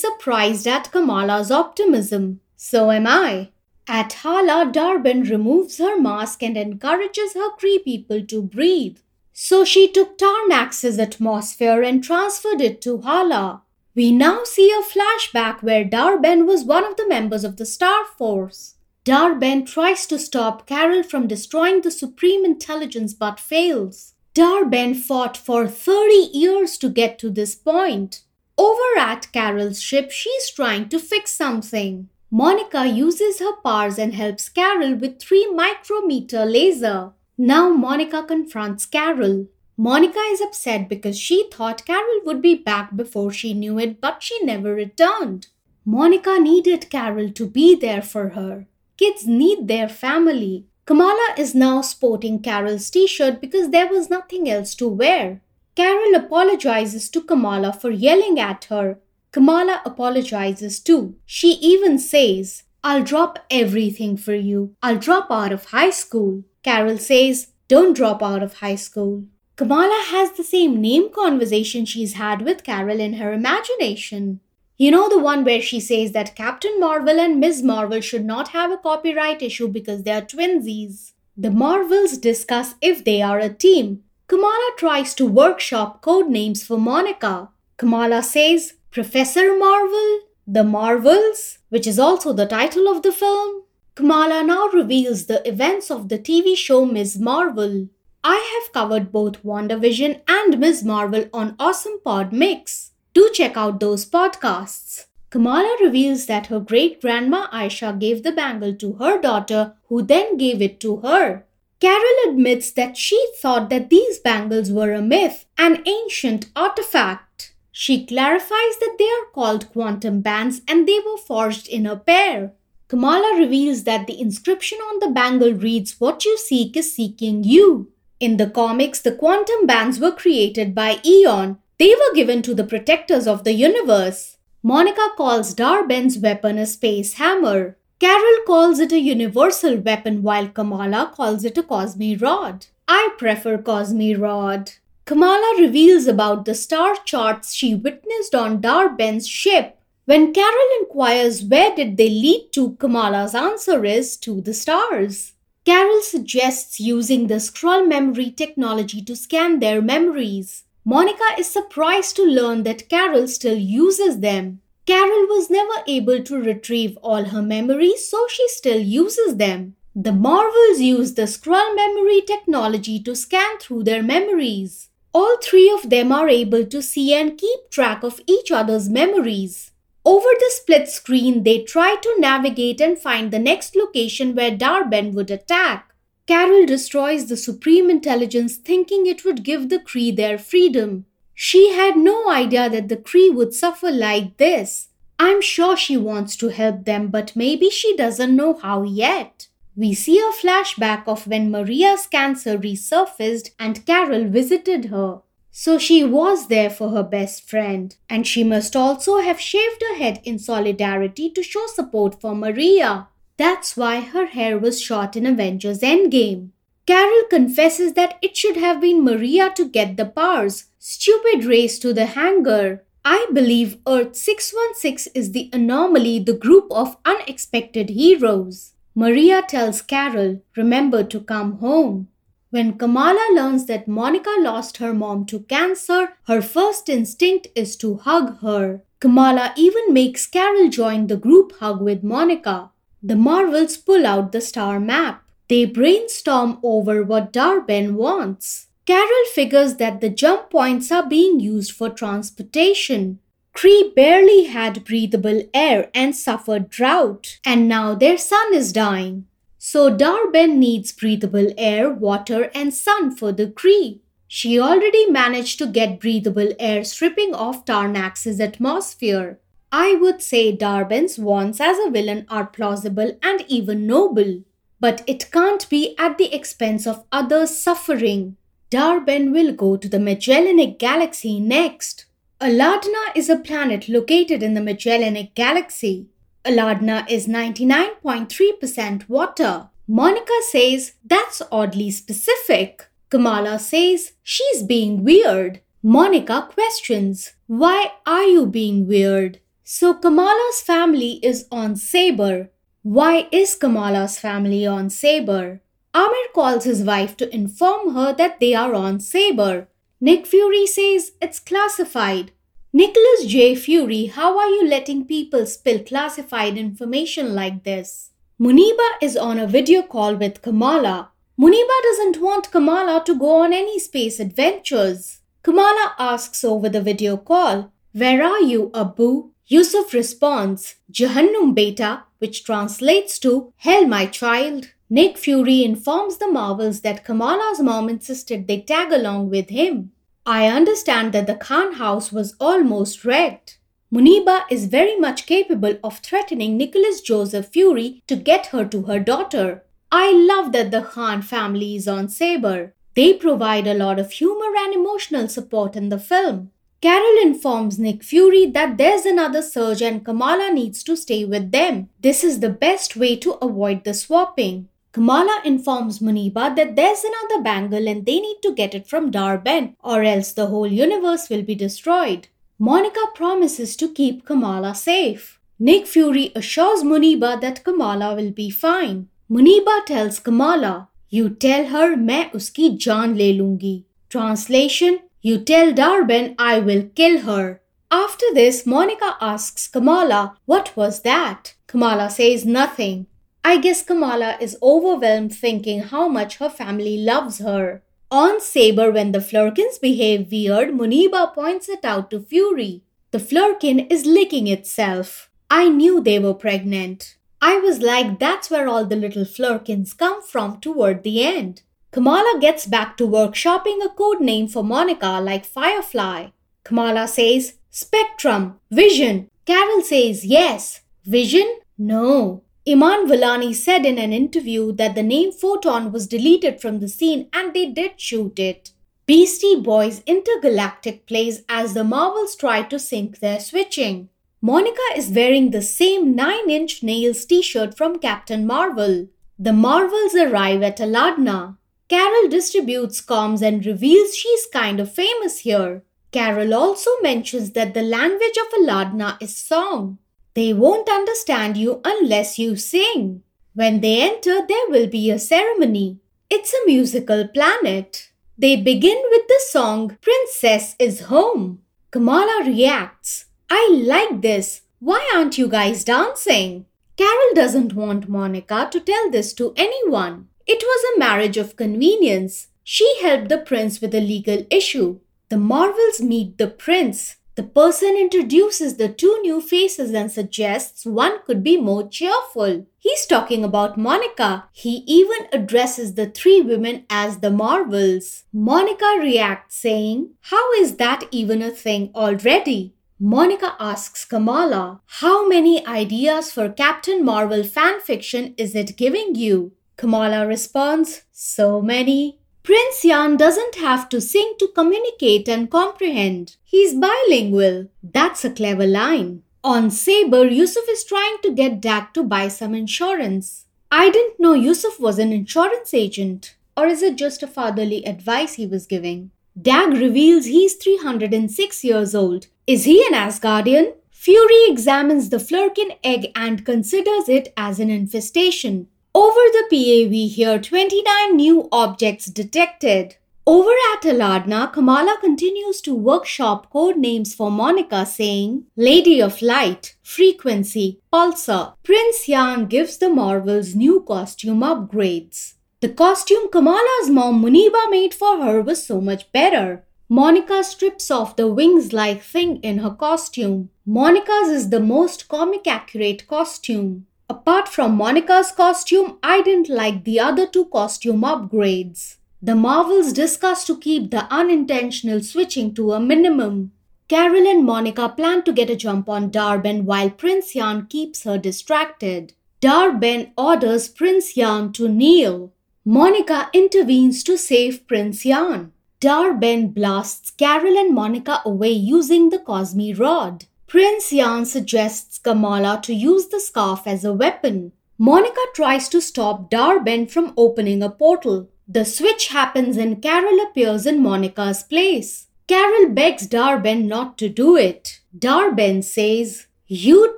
surprised 0.00 0.66
at 0.66 0.92
Kamala's 0.92 1.50
optimism. 1.50 2.40
So 2.56 2.90
am 2.90 3.06
I. 3.06 3.50
At 3.86 4.12
Hala, 4.12 4.70
Dar-Benn 4.70 5.22
removes 5.22 5.78
her 5.78 5.98
mask 5.98 6.42
and 6.42 6.58
encourages 6.58 7.32
her 7.32 7.56
Kree 7.56 7.82
people 7.82 8.22
to 8.26 8.42
breathe. 8.42 8.98
So 9.32 9.64
she 9.64 9.90
took 9.90 10.18
Tarnax's 10.18 10.98
atmosphere 10.98 11.82
and 11.82 12.04
transferred 12.04 12.60
it 12.60 12.82
to 12.82 13.00
Hala. 13.00 13.62
We 13.98 14.12
now 14.12 14.44
see 14.44 14.70
a 14.70 14.80
flashback 14.80 15.60
where 15.60 15.82
Dar-Benn 15.82 16.46
was 16.46 16.62
one 16.62 16.84
of 16.84 16.96
the 16.96 17.08
members 17.08 17.42
of 17.42 17.56
the 17.56 17.66
Star 17.66 18.04
Force. 18.16 18.76
Dar-Benn 19.02 19.64
tries 19.64 20.06
to 20.06 20.20
stop 20.20 20.68
Carol 20.68 21.02
from 21.02 21.26
destroying 21.26 21.80
the 21.80 21.90
Supreme 21.90 22.44
Intelligence 22.44 23.12
but 23.12 23.40
fails. 23.40 24.14
Dar-Benn 24.34 24.94
fought 24.94 25.36
for 25.36 25.66
30 25.66 26.30
years 26.32 26.78
to 26.78 26.88
get 26.88 27.18
to 27.18 27.28
this 27.28 27.56
point. 27.56 28.22
Over 28.56 29.00
at 29.00 29.32
Carol's 29.32 29.82
ship, 29.82 30.12
she's 30.12 30.48
trying 30.48 30.88
to 30.90 31.00
fix 31.00 31.32
something. 31.32 32.08
Monica 32.30 32.86
uses 32.86 33.40
her 33.40 33.56
powers 33.64 33.98
and 33.98 34.14
helps 34.14 34.48
Carol 34.48 34.94
with 34.94 35.18
3 35.18 35.50
micrometer 35.54 36.44
laser. 36.44 37.14
Now 37.36 37.70
Monica 37.70 38.22
confronts 38.22 38.86
Carol. 38.86 39.48
Monica 39.78 40.18
is 40.18 40.42
upset 40.42 40.88
because 40.88 41.18
she 41.18 41.48
thought 41.50 41.86
Carol 41.86 42.20
would 42.26 42.42
be 42.42 42.54
back 42.54 42.94
before 42.94 43.32
she 43.32 43.54
knew 43.54 43.78
it, 43.78 44.00
but 44.00 44.22
she 44.22 44.44
never 44.44 44.74
returned. 44.74 45.46
Monica 45.86 46.38
needed 46.38 46.90
Carol 46.90 47.30
to 47.30 47.46
be 47.46 47.74
there 47.74 48.02
for 48.02 48.30
her. 48.30 48.66
Kids 48.98 49.26
need 49.26 49.68
their 49.68 49.88
family. 49.88 50.66
Kamala 50.84 51.34
is 51.38 51.54
now 51.54 51.80
sporting 51.80 52.42
Carol's 52.42 52.90
t 52.90 53.06
shirt 53.06 53.40
because 53.40 53.70
there 53.70 53.88
was 53.88 54.10
nothing 54.10 54.50
else 54.50 54.74
to 54.74 54.88
wear. 54.88 55.40
Carol 55.74 56.14
apologizes 56.14 57.08
to 57.08 57.22
Kamala 57.22 57.72
for 57.72 57.90
yelling 57.90 58.38
at 58.38 58.64
her 58.64 58.98
Kamala 59.30 59.82
apologizes 59.84 60.80
too. 60.80 61.16
She 61.26 61.52
even 61.60 61.98
says, 61.98 62.62
I'll 62.82 63.04
drop 63.04 63.38
everything 63.50 64.16
for 64.16 64.34
you. 64.34 64.74
I'll 64.82 64.98
drop 64.98 65.30
out 65.30 65.52
of 65.52 65.66
high 65.66 65.90
school. 65.90 66.44
Carol 66.62 66.98
says, 66.98 67.48
Don't 67.68 67.94
drop 67.94 68.22
out 68.22 68.42
of 68.42 68.54
high 68.54 68.76
school. 68.76 69.24
Kamala 69.58 70.04
has 70.10 70.30
the 70.30 70.44
same 70.44 70.80
name 70.80 71.10
conversation 71.10 71.84
she's 71.84 72.12
had 72.12 72.42
with 72.42 72.62
Carol 72.62 73.00
in 73.00 73.14
her 73.14 73.32
imagination. 73.32 74.38
You 74.76 74.92
know, 74.92 75.08
the 75.08 75.18
one 75.18 75.44
where 75.44 75.60
she 75.60 75.80
says 75.80 76.12
that 76.12 76.36
Captain 76.36 76.78
Marvel 76.78 77.18
and 77.18 77.40
Ms. 77.40 77.64
Marvel 77.64 78.00
should 78.00 78.24
not 78.24 78.50
have 78.50 78.70
a 78.70 78.76
copyright 78.76 79.42
issue 79.42 79.66
because 79.66 80.04
they 80.04 80.12
are 80.12 80.22
twinsies. 80.22 81.10
The 81.36 81.50
Marvels 81.50 82.18
discuss 82.18 82.76
if 82.80 83.04
they 83.04 83.20
are 83.20 83.40
a 83.40 83.52
team. 83.52 84.04
Kamala 84.28 84.70
tries 84.76 85.12
to 85.16 85.26
workshop 85.26 86.02
code 86.02 86.28
names 86.28 86.64
for 86.64 86.78
Monica. 86.78 87.48
Kamala 87.78 88.22
says, 88.22 88.74
Professor 88.92 89.58
Marvel, 89.58 90.20
The 90.46 90.62
Marvels, 90.62 91.58
which 91.68 91.88
is 91.88 91.98
also 91.98 92.32
the 92.32 92.46
title 92.46 92.86
of 92.86 93.02
the 93.02 93.10
film. 93.10 93.64
Kamala 93.96 94.44
now 94.44 94.68
reveals 94.68 95.26
the 95.26 95.42
events 95.48 95.90
of 95.90 96.10
the 96.10 96.18
TV 96.20 96.56
show 96.56 96.86
Ms. 96.86 97.18
Marvel. 97.18 97.88
I 98.24 98.60
have 98.60 98.72
covered 98.72 99.12
both 99.12 99.42
WandaVision 99.44 100.22
and 100.26 100.58
Ms. 100.58 100.82
Marvel 100.84 101.26
on 101.32 101.54
Awesome 101.58 102.00
Pod 102.04 102.32
Mix. 102.32 102.90
Do 103.14 103.30
check 103.32 103.56
out 103.56 103.80
those 103.80 104.04
podcasts. 104.04 105.06
Kamala 105.30 105.76
reveals 105.80 106.26
that 106.26 106.46
her 106.46 106.58
great 106.58 107.00
grandma 107.00 107.48
Aisha 107.48 107.98
gave 107.98 108.22
the 108.22 108.32
bangle 108.32 108.74
to 108.74 108.94
her 108.94 109.20
daughter, 109.20 109.74
who 109.88 110.02
then 110.02 110.36
gave 110.36 110.60
it 110.60 110.80
to 110.80 110.96
her. 110.98 111.44
Carol 111.80 112.28
admits 112.28 112.72
that 112.72 112.96
she 112.96 113.24
thought 113.40 113.70
that 113.70 113.88
these 113.88 114.18
bangles 114.18 114.72
were 114.72 114.92
a 114.92 115.02
myth, 115.02 115.44
an 115.56 115.82
ancient 115.86 116.46
artifact. 116.56 117.54
She 117.70 118.04
clarifies 118.04 118.78
that 118.80 118.96
they 118.98 119.08
are 119.08 119.32
called 119.32 119.70
quantum 119.70 120.22
bands 120.22 120.62
and 120.66 120.88
they 120.88 120.98
were 120.98 121.18
forged 121.18 121.68
in 121.68 121.86
a 121.86 121.96
pair. 121.96 122.52
Kamala 122.88 123.38
reveals 123.38 123.84
that 123.84 124.06
the 124.06 124.20
inscription 124.20 124.78
on 124.78 124.98
the 124.98 125.14
bangle 125.14 125.52
reads, 125.52 126.00
What 126.00 126.24
you 126.24 126.36
seek 126.36 126.76
is 126.76 126.92
seeking 126.92 127.44
you. 127.44 127.92
In 128.20 128.36
the 128.36 128.50
comics, 128.50 129.00
the 129.00 129.12
quantum 129.12 129.64
bands 129.64 130.00
were 130.00 130.10
created 130.10 130.74
by 130.74 130.98
Eon. 131.04 131.58
They 131.78 131.90
were 131.90 132.14
given 132.14 132.42
to 132.42 132.54
the 132.54 132.64
protectors 132.64 133.28
of 133.28 133.44
the 133.44 133.52
universe. 133.52 134.38
Monica 134.60 135.08
calls 135.16 135.54
Dar-Benn's 135.54 136.18
weapon 136.18 136.58
a 136.58 136.66
space 136.66 137.14
hammer. 137.14 137.76
Carol 138.00 138.38
calls 138.44 138.80
it 138.80 138.92
a 138.92 138.98
universal 138.98 139.76
weapon 139.76 140.22
while 140.22 140.48
Kamala 140.48 141.12
calls 141.14 141.44
it 141.44 141.56
a 141.58 141.62
Cosmi 141.62 142.20
rod. 142.20 142.66
I 142.88 143.10
prefer 143.18 143.56
Cosmi 143.58 144.20
rod. 144.20 144.72
Kamala 145.04 145.60
reveals 145.60 146.06
about 146.08 146.44
the 146.44 146.54
star 146.54 146.96
charts 147.04 147.54
she 147.54 147.74
witnessed 147.74 148.34
on 148.34 148.60
Dar-Benn's 148.60 149.28
ship. 149.28 149.78
When 150.06 150.32
Carol 150.32 150.68
inquires 150.80 151.44
where 151.44 151.74
did 151.74 151.96
they 151.96 152.08
lead 152.08 152.48
to, 152.52 152.72
Kamala's 152.80 153.34
answer 153.34 153.84
is 153.84 154.16
to 154.18 154.40
the 154.40 154.54
stars. 154.54 155.34
Carol 155.68 156.00
suggests 156.00 156.80
using 156.80 157.26
the 157.26 157.34
Skrull 157.34 157.86
memory 157.86 158.30
technology 158.30 159.02
to 159.02 159.14
scan 159.14 159.60
their 159.60 159.82
memories. 159.82 160.64
Monica 160.82 161.34
is 161.38 161.46
surprised 161.46 162.16
to 162.16 162.22
learn 162.22 162.62
that 162.62 162.88
Carol 162.88 163.28
still 163.28 163.58
uses 163.58 164.20
them. 164.20 164.62
Carol 164.86 165.26
was 165.26 165.50
never 165.50 165.84
able 165.86 166.22
to 166.22 166.40
retrieve 166.40 166.96
all 167.02 167.24
her 167.24 167.42
memories, 167.42 168.08
so 168.08 168.26
she 168.30 168.48
still 168.48 168.80
uses 168.80 169.36
them. 169.36 169.76
The 169.94 170.12
Marvels 170.12 170.80
use 170.80 171.12
the 171.12 171.26
Skrull 171.26 171.76
memory 171.76 172.22
technology 172.22 172.98
to 173.00 173.14
scan 173.14 173.58
through 173.58 173.82
their 173.82 174.02
memories. 174.02 174.88
All 175.12 175.36
three 175.42 175.70
of 175.70 175.90
them 175.90 176.12
are 176.12 176.30
able 176.30 176.64
to 176.64 176.80
see 176.80 177.12
and 177.12 177.36
keep 177.36 177.68
track 177.68 178.02
of 178.02 178.22
each 178.26 178.50
other's 178.50 178.88
memories. 178.88 179.72
Over 180.08 180.30
the 180.40 180.50
split 180.52 180.88
screen, 180.88 181.42
they 181.42 181.64
try 181.64 181.96
to 182.00 182.16
navigate 182.18 182.80
and 182.80 182.98
find 182.98 183.30
the 183.30 183.38
next 183.38 183.76
location 183.76 184.34
where 184.34 184.56
Dar-Benn 184.56 185.12
would 185.12 185.30
attack. 185.30 185.92
Carol 186.26 186.64
destroys 186.64 187.26
the 187.26 187.36
Supreme 187.36 187.90
Intelligence 187.90 188.56
thinking 188.56 189.06
it 189.06 189.26
would 189.26 189.44
give 189.44 189.68
the 189.68 189.78
Kree 189.78 190.16
their 190.16 190.38
freedom. 190.38 191.04
She 191.34 191.74
had 191.74 191.98
no 191.98 192.30
idea 192.30 192.70
that 192.70 192.88
the 192.88 192.96
Kree 192.96 193.30
would 193.34 193.52
suffer 193.52 193.90
like 193.90 194.38
this. 194.38 194.88
I'm 195.18 195.42
sure 195.42 195.76
she 195.76 195.98
wants 195.98 196.36
to 196.36 196.48
help 196.48 196.86
them, 196.86 197.08
but 197.08 197.36
maybe 197.36 197.68
she 197.68 197.94
doesn't 197.94 198.34
know 198.34 198.54
how 198.54 198.84
yet. 198.84 199.48
We 199.76 199.92
see 199.92 200.18
a 200.18 200.32
flashback 200.32 201.06
of 201.06 201.26
when 201.26 201.50
Maria's 201.50 202.06
cancer 202.06 202.56
resurfaced 202.56 203.50
and 203.58 203.84
Carol 203.84 204.26
visited 204.30 204.86
her. 204.86 205.20
So 205.60 205.76
she 205.76 206.04
was 206.04 206.46
there 206.46 206.70
for 206.70 206.90
her 206.90 207.02
best 207.02 207.42
friend, 207.42 207.96
and 208.08 208.24
she 208.24 208.44
must 208.44 208.76
also 208.76 209.16
have 209.16 209.40
shaved 209.40 209.82
her 209.82 209.96
head 209.96 210.20
in 210.22 210.38
solidarity 210.38 211.30
to 211.30 211.42
show 211.42 211.66
support 211.66 212.20
for 212.20 212.32
Maria. 212.32 213.08
That's 213.38 213.76
why 213.76 213.98
her 213.98 214.26
hair 214.26 214.56
was 214.56 214.80
short 214.80 215.16
in 215.16 215.26
Avengers 215.26 215.80
Endgame. 215.80 216.50
Carol 216.86 217.24
confesses 217.28 217.94
that 217.94 218.18
it 218.22 218.36
should 218.36 218.56
have 218.56 218.80
been 218.80 219.02
Maria 219.02 219.50
to 219.56 219.68
get 219.68 219.96
the 219.96 220.04
powers. 220.04 220.66
Stupid 220.78 221.44
race 221.44 221.80
to 221.80 221.92
the 221.92 222.06
hangar. 222.06 222.84
I 223.04 223.26
believe 223.32 223.78
Earth 223.84 224.14
616 224.14 225.12
is 225.12 225.32
the 225.32 225.50
anomaly, 225.52 226.20
the 226.20 226.34
group 226.34 226.68
of 226.70 226.98
unexpected 227.04 227.88
heroes. 227.88 228.74
Maria 228.94 229.42
tells 229.42 229.82
Carol, 229.82 230.40
remember 230.56 231.02
to 231.02 231.18
come 231.18 231.58
home. 231.58 232.06
When 232.50 232.78
Kamala 232.78 233.34
learns 233.34 233.66
that 233.66 233.86
Monica 233.86 234.34
lost 234.38 234.78
her 234.78 234.94
mom 234.94 235.26
to 235.26 235.40
cancer, 235.40 236.14
her 236.28 236.40
first 236.40 236.88
instinct 236.88 237.48
is 237.54 237.76
to 237.76 237.96
hug 237.96 238.40
her. 238.40 238.80
Kamala 239.00 239.52
even 239.54 239.92
makes 239.92 240.26
Carol 240.26 240.70
join 240.70 241.06
the 241.06 241.18
group 241.18 241.52
hug 241.60 241.82
with 241.82 242.02
Monica. 242.02 242.70
The 243.02 243.16
Marvels 243.16 243.76
pull 243.76 244.06
out 244.06 244.32
the 244.32 244.40
star 244.40 244.80
map. 244.80 245.22
They 245.48 245.66
brainstorm 245.66 246.58
over 246.62 247.04
what 247.04 247.32
Dar-Benn 247.32 247.96
wants. 247.96 248.68
Carol 248.86 249.26
figures 249.34 249.76
that 249.76 250.00
the 250.00 250.08
jump 250.08 250.48
points 250.48 250.90
are 250.90 251.06
being 251.06 251.40
used 251.40 251.72
for 251.72 251.90
transportation. 251.90 253.18
Kree 253.54 253.94
barely 253.94 254.44
had 254.44 254.84
breathable 254.84 255.42
air 255.52 255.90
and 255.94 256.16
suffered 256.16 256.70
drought, 256.70 257.38
and 257.44 257.68
now 257.68 257.94
their 257.94 258.16
sun 258.16 258.54
is 258.54 258.72
dying. 258.72 259.26
So 259.58 259.94
Dar-Benn 259.94 260.60
needs 260.60 260.92
breathable 260.92 261.52
air, 261.58 261.90
water, 261.90 262.50
and 262.54 262.72
sun 262.72 263.14
for 263.14 263.32
the 263.32 263.48
Kree. 263.48 263.98
She 264.28 264.60
already 264.60 265.10
managed 265.10 265.58
to 265.58 265.66
get 265.66 266.00
breathable 266.00 266.52
air 266.60 266.84
stripping 266.84 267.34
off 267.34 267.64
Tarnax's 267.64 268.40
atmosphere. 268.40 269.40
I 269.72 269.96
would 269.96 270.22
say 270.22 270.52
Dar-Benn's 270.52 271.18
wants 271.18 271.60
as 271.60 271.76
a 271.84 271.90
villain 271.90 272.24
are 272.28 272.46
plausible 272.46 273.18
and 273.22 273.44
even 273.48 273.86
noble. 273.86 274.44
But 274.80 275.02
it 275.08 275.30
can't 275.32 275.68
be 275.68 275.98
at 275.98 276.18
the 276.18 276.32
expense 276.32 276.86
of 276.86 277.04
others 277.10 277.58
suffering. 277.58 278.36
Dar-Benn 278.70 279.32
will 279.32 279.52
go 279.52 279.76
to 279.76 279.88
the 279.88 279.98
Magellanic 279.98 280.78
Galaxy 280.78 281.40
next. 281.40 282.04
Aladna 282.40 283.16
is 283.16 283.28
a 283.28 283.38
planet 283.38 283.88
located 283.88 284.42
in 284.42 284.54
the 284.54 284.60
Magellanic 284.60 285.34
Galaxy. 285.34 286.06
Aladna 286.48 287.04
is 287.10 287.26
99.3% 287.28 289.06
water. 289.06 289.68
Monica 289.86 290.32
says 290.50 290.94
that's 291.04 291.42
oddly 291.52 291.90
specific. 291.90 292.88
Kamala 293.10 293.58
says 293.58 294.12
she's 294.22 294.62
being 294.62 295.04
weird. 295.04 295.60
Monica 295.82 296.48
questions, 296.50 297.34
Why 297.46 297.92
are 298.06 298.24
you 298.24 298.46
being 298.46 298.88
weird? 298.88 299.40
So 299.62 299.92
Kamala's 299.92 300.62
family 300.62 301.20
is 301.22 301.46
on 301.52 301.76
Sabre. 301.76 302.48
Why 302.82 303.28
is 303.30 303.54
Kamala's 303.54 304.18
family 304.18 304.66
on 304.66 304.88
Sabre? 304.88 305.60
Amir 305.92 306.28
calls 306.34 306.64
his 306.64 306.82
wife 306.82 307.14
to 307.18 307.34
inform 307.34 307.94
her 307.94 308.14
that 308.14 308.40
they 308.40 308.54
are 308.54 308.72
on 308.72 309.00
Sabre. 309.00 309.68
Nick 310.00 310.26
Fury 310.26 310.66
says 310.66 311.12
it's 311.20 311.40
classified. 311.40 312.32
Nicholas 312.70 313.24
J. 313.24 313.54
Fury, 313.54 314.06
how 314.06 314.38
are 314.38 314.50
you 314.50 314.68
letting 314.68 315.06
people 315.06 315.46
spill 315.46 315.82
classified 315.82 316.58
information 316.58 317.34
like 317.34 317.64
this? 317.64 318.10
Muniba 318.38 318.90
is 319.00 319.16
on 319.16 319.38
a 319.38 319.46
video 319.46 319.80
call 319.80 320.14
with 320.16 320.42
Kamala. 320.42 321.08
Muniba 321.40 321.82
doesn't 321.82 322.20
want 322.20 322.50
Kamala 322.50 323.02
to 323.06 323.18
go 323.18 323.42
on 323.42 323.54
any 323.54 323.78
space 323.78 324.20
adventures. 324.20 325.20
Kamala 325.42 325.94
asks 325.98 326.44
over 326.44 326.68
the 326.68 326.82
video 326.82 327.16
call, 327.16 327.72
Where 327.92 328.22
are 328.22 328.42
you, 328.42 328.70
Abu? 328.74 329.30
Yusuf 329.46 329.94
responds, 329.94 330.74
Jahannum 330.92 331.54
Beta, 331.54 332.02
which 332.18 332.44
translates 332.44 333.18
to 333.20 333.50
Hell, 333.56 333.86
my 333.86 334.04
child. 334.04 334.74
Nick 334.90 335.16
Fury 335.16 335.64
informs 335.64 336.18
the 336.18 336.30
Marvels 336.30 336.82
that 336.82 337.02
Kamala's 337.02 337.60
mom 337.60 337.88
insisted 337.88 338.46
they 338.46 338.60
tag 338.60 338.92
along 338.92 339.30
with 339.30 339.48
him. 339.48 339.92
I 340.28 340.46
understand 340.46 341.14
that 341.14 341.26
the 341.26 341.36
Khan 341.36 341.76
house 341.76 342.12
was 342.12 342.34
almost 342.38 343.02
wrecked. 343.02 343.58
Muniba 343.90 344.42
is 344.50 344.66
very 344.66 344.94
much 344.94 345.24
capable 345.24 345.78
of 345.82 346.00
threatening 346.00 346.58
Nicholas 346.58 347.00
Joseph 347.00 347.46
Fury 347.46 348.02
to 348.08 348.14
get 348.14 348.48
her 348.48 348.66
to 348.66 348.82
her 348.82 348.98
daughter. 348.98 349.64
I 349.90 350.12
love 350.12 350.52
that 350.52 350.70
the 350.70 350.82
Khan 350.82 351.22
family 351.22 351.76
is 351.76 351.88
on 351.88 352.10
Sabre. 352.10 352.74
They 352.94 353.14
provide 353.14 353.66
a 353.66 353.72
lot 353.72 353.98
of 353.98 354.12
humor 354.12 354.54
and 354.54 354.74
emotional 354.74 355.28
support 355.28 355.76
in 355.76 355.88
the 355.88 355.98
film. 355.98 356.50
Carol 356.82 357.22
informs 357.22 357.78
Nick 357.78 358.04
Fury 358.04 358.44
that 358.44 358.76
there's 358.76 359.06
another 359.06 359.40
surge 359.40 359.80
and 359.80 360.04
Kamala 360.04 360.52
needs 360.52 360.82
to 360.82 360.94
stay 360.94 361.24
with 361.24 361.52
them. 361.52 361.88
This 362.02 362.22
is 362.22 362.40
the 362.40 362.50
best 362.50 362.96
way 362.96 363.16
to 363.16 363.38
avoid 363.40 363.84
the 363.84 363.94
swapping. 363.94 364.68
Kamala 364.98 365.40
informs 365.44 366.00
Muniba 366.00 366.56
that 366.56 366.74
there's 366.74 367.04
another 367.04 367.40
bangle 367.40 367.86
and 367.86 368.04
they 368.04 368.18
need 368.18 368.38
to 368.42 368.52
get 368.52 368.74
it 368.74 368.88
from 368.88 369.12
Dar-Benn, 369.12 369.76
or 369.80 370.02
else 370.02 370.32
the 370.32 370.46
whole 370.46 370.66
universe 370.66 371.28
will 371.28 371.42
be 371.42 371.54
destroyed. 371.54 372.26
Monica 372.58 373.04
promises 373.14 373.76
to 373.76 373.92
keep 373.92 374.24
Kamala 374.26 374.74
safe. 374.74 375.38
Nick 375.60 375.86
Fury 375.86 376.32
assures 376.34 376.82
Muniba 376.82 377.40
that 377.40 377.62
Kamala 377.62 378.16
will 378.16 378.32
be 378.32 378.50
fine. 378.50 379.06
Muniba 379.30 379.86
tells 379.86 380.18
Kamala, 380.18 380.88
You 381.08 381.30
tell 381.30 381.66
her 381.66 381.94
मैं 381.96 382.32
उसकी 382.32 382.68
जान 382.86 383.14
ले 383.16 383.32
लूंगी. 383.38 383.82
Translation 384.10 384.98
You 385.22 385.38
tell 385.38 385.72
Dar-Benn 385.72 386.34
I 386.40 386.58
will 386.58 386.82
kill 386.96 387.20
her. 387.20 387.60
After 387.92 388.26
this, 388.34 388.66
Monica 388.66 389.14
asks 389.20 389.68
Kamala, 389.68 390.36
What 390.46 390.76
was 390.76 391.02
that? 391.02 391.54
Kamala 391.68 392.10
says 392.10 392.44
nothing. 392.44 393.06
I 393.48 393.56
guess 393.56 393.82
Kamala 393.82 394.36
is 394.42 394.58
overwhelmed 394.62 395.34
thinking 395.34 395.80
how 395.80 396.06
much 396.06 396.36
her 396.36 396.50
family 396.50 396.98
loves 396.98 397.38
her. 397.38 397.82
On 398.10 398.42
Sabre, 398.42 398.90
when 398.90 399.12
the 399.12 399.22
Flerkens 399.22 399.78
behave 399.80 400.30
weird, 400.30 400.68
Muniba 400.74 401.32
points 401.32 401.66
it 401.66 401.82
out 401.82 402.10
to 402.10 402.20
Fury. 402.20 402.82
The 403.10 403.16
Flerken 403.16 403.90
is 403.90 404.04
licking 404.04 404.48
itself. 404.48 405.30
I 405.50 405.70
knew 405.70 405.98
they 405.98 406.18
were 406.18 406.34
pregnant. 406.34 407.16
I 407.40 407.56
was 407.56 407.78
like, 407.80 408.18
that's 408.18 408.50
where 408.50 408.68
all 408.68 408.84
the 408.84 408.96
little 408.96 409.24
Flerkens 409.24 409.96
come 409.96 410.20
from 410.20 410.60
toward 410.60 411.02
the 411.02 411.24
end. 411.24 411.62
Kamala 411.90 412.38
gets 412.38 412.66
back 412.66 412.98
to 412.98 413.08
workshopping 413.08 413.82
a 413.82 413.88
code 413.88 414.20
name 414.20 414.48
for 414.48 414.62
Monica 414.62 415.20
like 415.22 415.46
Firefly. 415.46 416.26
Kamala 416.64 417.08
says, 417.08 417.54
Spectrum, 417.70 418.60
Vision. 418.70 419.30
Carol 419.46 419.80
says, 419.80 420.26
yes. 420.26 420.82
Vision? 421.06 421.60
No. 421.78 422.42
Iman 422.70 423.08
Vellani 423.08 423.54
said 423.54 423.86
in 423.86 423.96
an 423.98 424.12
interview 424.12 424.72
that 424.72 424.94
the 424.94 425.02
name 425.02 425.32
Photon 425.32 425.90
was 425.90 426.06
deleted 426.06 426.60
from 426.60 426.80
the 426.80 426.88
scene 426.88 427.28
and 427.32 427.54
they 427.54 427.64
did 427.64 427.98
shoot 427.98 428.38
it. 428.38 428.72
Beastie 429.06 429.58
Boys 429.58 430.02
Intergalactic 430.04 431.06
plays 431.06 431.44
as 431.48 431.72
the 431.72 431.82
Marvels 431.82 432.36
try 432.36 432.60
to 432.60 432.78
sync 432.78 433.20
their 433.20 433.40
switching. 433.40 434.10
Monica 434.42 434.82
is 434.94 435.08
wearing 435.08 435.50
the 435.50 435.62
same 435.62 436.14
9 436.14 436.50
inch 436.50 436.82
nails 436.82 437.24
t 437.24 437.40
shirt 437.40 437.74
from 437.74 437.98
Captain 437.98 438.46
Marvel. 438.46 439.08
The 439.38 439.54
Marvels 439.54 440.14
arrive 440.14 440.62
at 440.62 440.76
Aladna. 440.76 441.56
Carol 441.88 442.28
distributes 442.28 443.00
comms 443.00 443.40
and 443.40 443.64
reveals 443.64 444.14
she's 444.14 444.46
kind 444.52 444.78
of 444.78 444.92
famous 444.92 445.38
here. 445.38 445.84
Carol 446.12 446.52
also 446.52 446.90
mentions 447.00 447.52
that 447.52 447.72
the 447.72 447.82
language 447.82 448.36
of 448.36 448.60
Aladna 448.60 449.16
is 449.22 449.34
song. 449.34 449.98
They 450.38 450.52
won't 450.52 450.88
understand 450.88 451.56
you 451.56 451.80
unless 451.84 452.38
you 452.38 452.54
sing. 452.54 453.24
When 453.54 453.80
they 453.80 454.00
enter, 454.00 454.46
there 454.46 454.68
will 454.68 454.86
be 454.86 455.10
a 455.10 455.18
ceremony. 455.18 455.98
It's 456.30 456.54
a 456.54 456.64
musical 456.64 457.26
planet. 457.26 458.10
They 458.38 458.54
begin 458.54 459.02
with 459.10 459.26
the 459.26 459.40
song 459.48 459.98
Princess 460.00 460.76
is 460.78 461.06
Home. 461.10 461.62
Kamala 461.90 462.44
reacts, 462.46 463.24
I 463.50 463.82
like 463.84 464.22
this. 464.22 464.60
Why 464.78 465.10
aren't 465.12 465.38
you 465.38 465.48
guys 465.48 465.82
dancing? 465.82 466.66
Carol 466.96 467.34
doesn't 467.34 467.74
want 467.74 468.08
Monica 468.08 468.68
to 468.70 468.78
tell 468.78 469.10
this 469.10 469.32
to 469.34 469.52
anyone. 469.56 470.28
It 470.46 470.62
was 470.62 470.84
a 470.84 471.00
marriage 471.00 471.36
of 471.36 471.56
convenience. 471.56 472.46
She 472.62 472.86
helped 473.02 473.28
the 473.28 473.38
prince 473.38 473.80
with 473.80 473.92
a 473.92 474.00
legal 474.00 474.46
issue. 474.52 475.00
The 475.30 475.36
Marvels 475.36 476.00
meet 476.00 476.38
the 476.38 476.46
prince. 476.46 477.16
The 477.38 477.44
person 477.44 477.96
introduces 477.96 478.78
the 478.78 478.88
two 478.88 479.20
new 479.22 479.40
faces 479.40 479.92
and 479.92 480.10
suggests 480.10 480.84
one 480.84 481.22
could 481.24 481.44
be 481.44 481.56
more 481.56 481.88
cheerful. 481.88 482.66
He's 482.80 483.06
talking 483.06 483.44
about 483.44 483.78
Monica. 483.78 484.48
He 484.50 484.82
even 484.88 485.28
addresses 485.32 485.94
the 485.94 486.06
three 486.06 486.40
women 486.40 486.84
as 486.90 487.18
the 487.18 487.30
Marvels. 487.30 488.24
Monica 488.32 488.96
reacts, 488.98 489.54
saying, 489.54 490.14
How 490.22 490.52
is 490.54 490.78
that 490.78 491.04
even 491.12 491.40
a 491.40 491.52
thing 491.52 491.92
already? 491.94 492.74
Monica 492.98 493.54
asks 493.60 494.04
Kamala, 494.04 494.80
How 494.86 495.28
many 495.28 495.64
ideas 495.64 496.32
for 496.32 496.48
Captain 496.48 497.04
Marvel 497.04 497.44
fanfiction 497.44 498.34
is 498.36 498.56
it 498.56 498.76
giving 498.76 499.14
you? 499.14 499.52
Kamala 499.76 500.26
responds, 500.26 501.04
So 501.12 501.62
many. 501.62 502.18
Prince 502.48 502.82
Yan 502.82 503.18
doesn't 503.18 503.56
have 503.56 503.90
to 503.90 504.00
sing 504.00 504.32
to 504.38 504.48
communicate 504.48 505.28
and 505.28 505.50
comprehend. 505.50 506.36
He's 506.44 506.72
bilingual. 506.74 507.66
That's 507.82 508.24
a 508.24 508.30
clever 508.30 508.66
line. 508.66 509.22
On 509.44 509.70
Sabre, 509.70 510.24
Yusuf 510.24 510.64
is 510.70 510.82
trying 510.82 511.18
to 511.24 511.30
get 511.30 511.60
Dag 511.60 511.92
to 511.92 512.02
buy 512.02 512.28
some 512.28 512.54
insurance. 512.54 513.44
I 513.70 513.90
didn't 513.90 514.18
know 514.18 514.32
Yusuf 514.32 514.80
was 514.80 514.98
an 514.98 515.12
insurance 515.12 515.74
agent. 515.74 516.36
Or 516.56 516.66
is 516.66 516.80
it 516.80 516.96
just 516.96 517.22
a 517.22 517.26
fatherly 517.26 517.84
advice 517.84 518.36
he 518.36 518.46
was 518.46 518.66
giving? 518.66 519.10
Dag 519.38 519.74
reveals 519.74 520.24
he's 520.24 520.54
306 520.54 521.64
years 521.64 521.94
old. 521.94 522.28
Is 522.46 522.64
he 522.64 522.82
an 522.86 522.94
Asgardian? 522.94 523.74
Fury 523.90 524.46
examines 524.48 525.10
the 525.10 525.18
Flerken 525.18 525.76
egg 525.84 526.12
and 526.16 526.46
considers 526.46 527.10
it 527.10 527.30
as 527.36 527.60
an 527.60 527.68
infestation. 527.68 528.68
Over 529.00 529.24
the 529.32 529.44
PA, 529.48 529.88
we 529.88 530.08
hear 530.08 530.40
29 530.40 531.14
new 531.14 531.48
objects 531.52 532.06
detected. 532.06 532.96
Over 533.28 533.52
at 533.72 533.82
Aladna, 533.82 534.52
Kamala 534.52 534.96
continues 535.00 535.60
to 535.60 535.72
workshop 535.72 536.50
code 536.50 536.76
names 536.78 537.14
for 537.14 537.30
Monica, 537.30 537.86
saying 537.86 538.46
Lady 538.56 539.00
of 539.00 539.22
Light, 539.22 539.76
Frequency, 539.84 540.80
Pulsar. 540.92 541.54
Prince 541.62 542.08
Yan 542.08 542.46
gives 542.46 542.78
the 542.78 542.88
Marvels 542.88 543.54
new 543.54 543.84
costume 543.86 544.40
upgrades. 544.40 545.34
The 545.60 545.68
costume 545.68 546.28
Kamala's 546.32 546.90
mom 546.90 547.22
Muniba 547.22 547.70
made 547.70 547.94
for 547.94 548.20
her 548.20 548.42
was 548.42 548.66
so 548.66 548.80
much 548.80 549.12
better. 549.12 549.64
Monica 549.88 550.42
strips 550.42 550.90
off 550.90 551.14
the 551.14 551.28
wings 551.28 551.72
like 551.72 552.02
thing 552.02 552.38
in 552.38 552.58
her 552.58 552.74
costume. 552.74 553.50
Monica's 553.64 554.28
is 554.28 554.50
the 554.50 554.58
most 554.58 555.06
comic 555.06 555.46
accurate 555.46 556.08
costume. 556.08 556.87
Apart 557.28 557.48
from 557.48 557.76
Monica's 557.76 558.32
costume, 558.32 558.96
I 559.02 559.20
didn't 559.20 559.50
like 559.50 559.84
the 559.84 560.00
other 560.00 560.26
two 560.26 560.46
costume 560.46 561.02
upgrades. 561.02 561.96
The 562.22 562.34
Marvels 562.34 562.94
discuss 562.94 563.44
to 563.44 563.58
keep 563.58 563.90
the 563.90 564.10
unintentional 564.10 565.02
switching 565.02 565.52
to 565.56 565.72
a 565.72 565.78
minimum. 565.78 566.52
Carol 566.88 567.28
and 567.28 567.44
Monica 567.44 567.90
plan 567.90 568.22
to 568.22 568.32
get 568.32 568.48
a 568.48 568.56
jump 568.56 568.88
on 568.88 569.10
Dar-Benn 569.10 569.66
while 569.66 569.90
Prince 569.90 570.34
Yan 570.34 570.68
keeps 570.68 571.02
her 571.02 571.18
distracted. 571.18 572.14
Dar-Benn 572.40 573.12
orders 573.18 573.68
Prince 573.68 574.16
Yan 574.16 574.50
to 574.54 574.66
kneel. 574.66 575.30
Monica 575.66 576.30
intervenes 576.32 577.04
to 577.04 577.18
save 577.18 577.68
Prince 577.68 578.06
Yan. 578.06 578.52
Dar-Benn 578.80 579.48
blasts 579.48 580.10
Carol 580.12 580.56
and 580.56 580.74
Monica 580.74 581.20
away 581.26 581.52
using 581.52 582.08
the 582.08 582.20
Cosmi 582.20 582.72
rod. 582.72 583.26
Prince 583.48 583.94
Yan 583.94 584.26
suggests 584.26 584.98
Kamala 584.98 585.58
to 585.62 585.72
use 585.72 586.08
the 586.08 586.20
scarf 586.20 586.66
as 586.66 586.84
a 586.84 586.92
weapon. 586.92 587.52
Monica 587.78 588.20
tries 588.34 588.68
to 588.68 588.82
stop 588.82 589.30
Dar-Benn 589.30 589.86
from 589.86 590.12
opening 590.18 590.62
a 590.62 590.68
portal. 590.68 591.30
The 591.48 591.64
switch 591.64 592.08
happens 592.08 592.58
and 592.58 592.82
Carol 592.82 593.18
appears 593.22 593.64
in 593.64 593.82
Monica's 593.82 594.42
place. 594.42 595.06
Carol 595.26 595.70
begs 595.70 596.06
Dar-Benn 596.06 596.68
not 596.68 596.98
to 596.98 597.08
do 597.08 597.36
it. 597.36 597.80
Dar-Benn 597.98 598.60
says, 598.60 599.28
You 599.46 599.96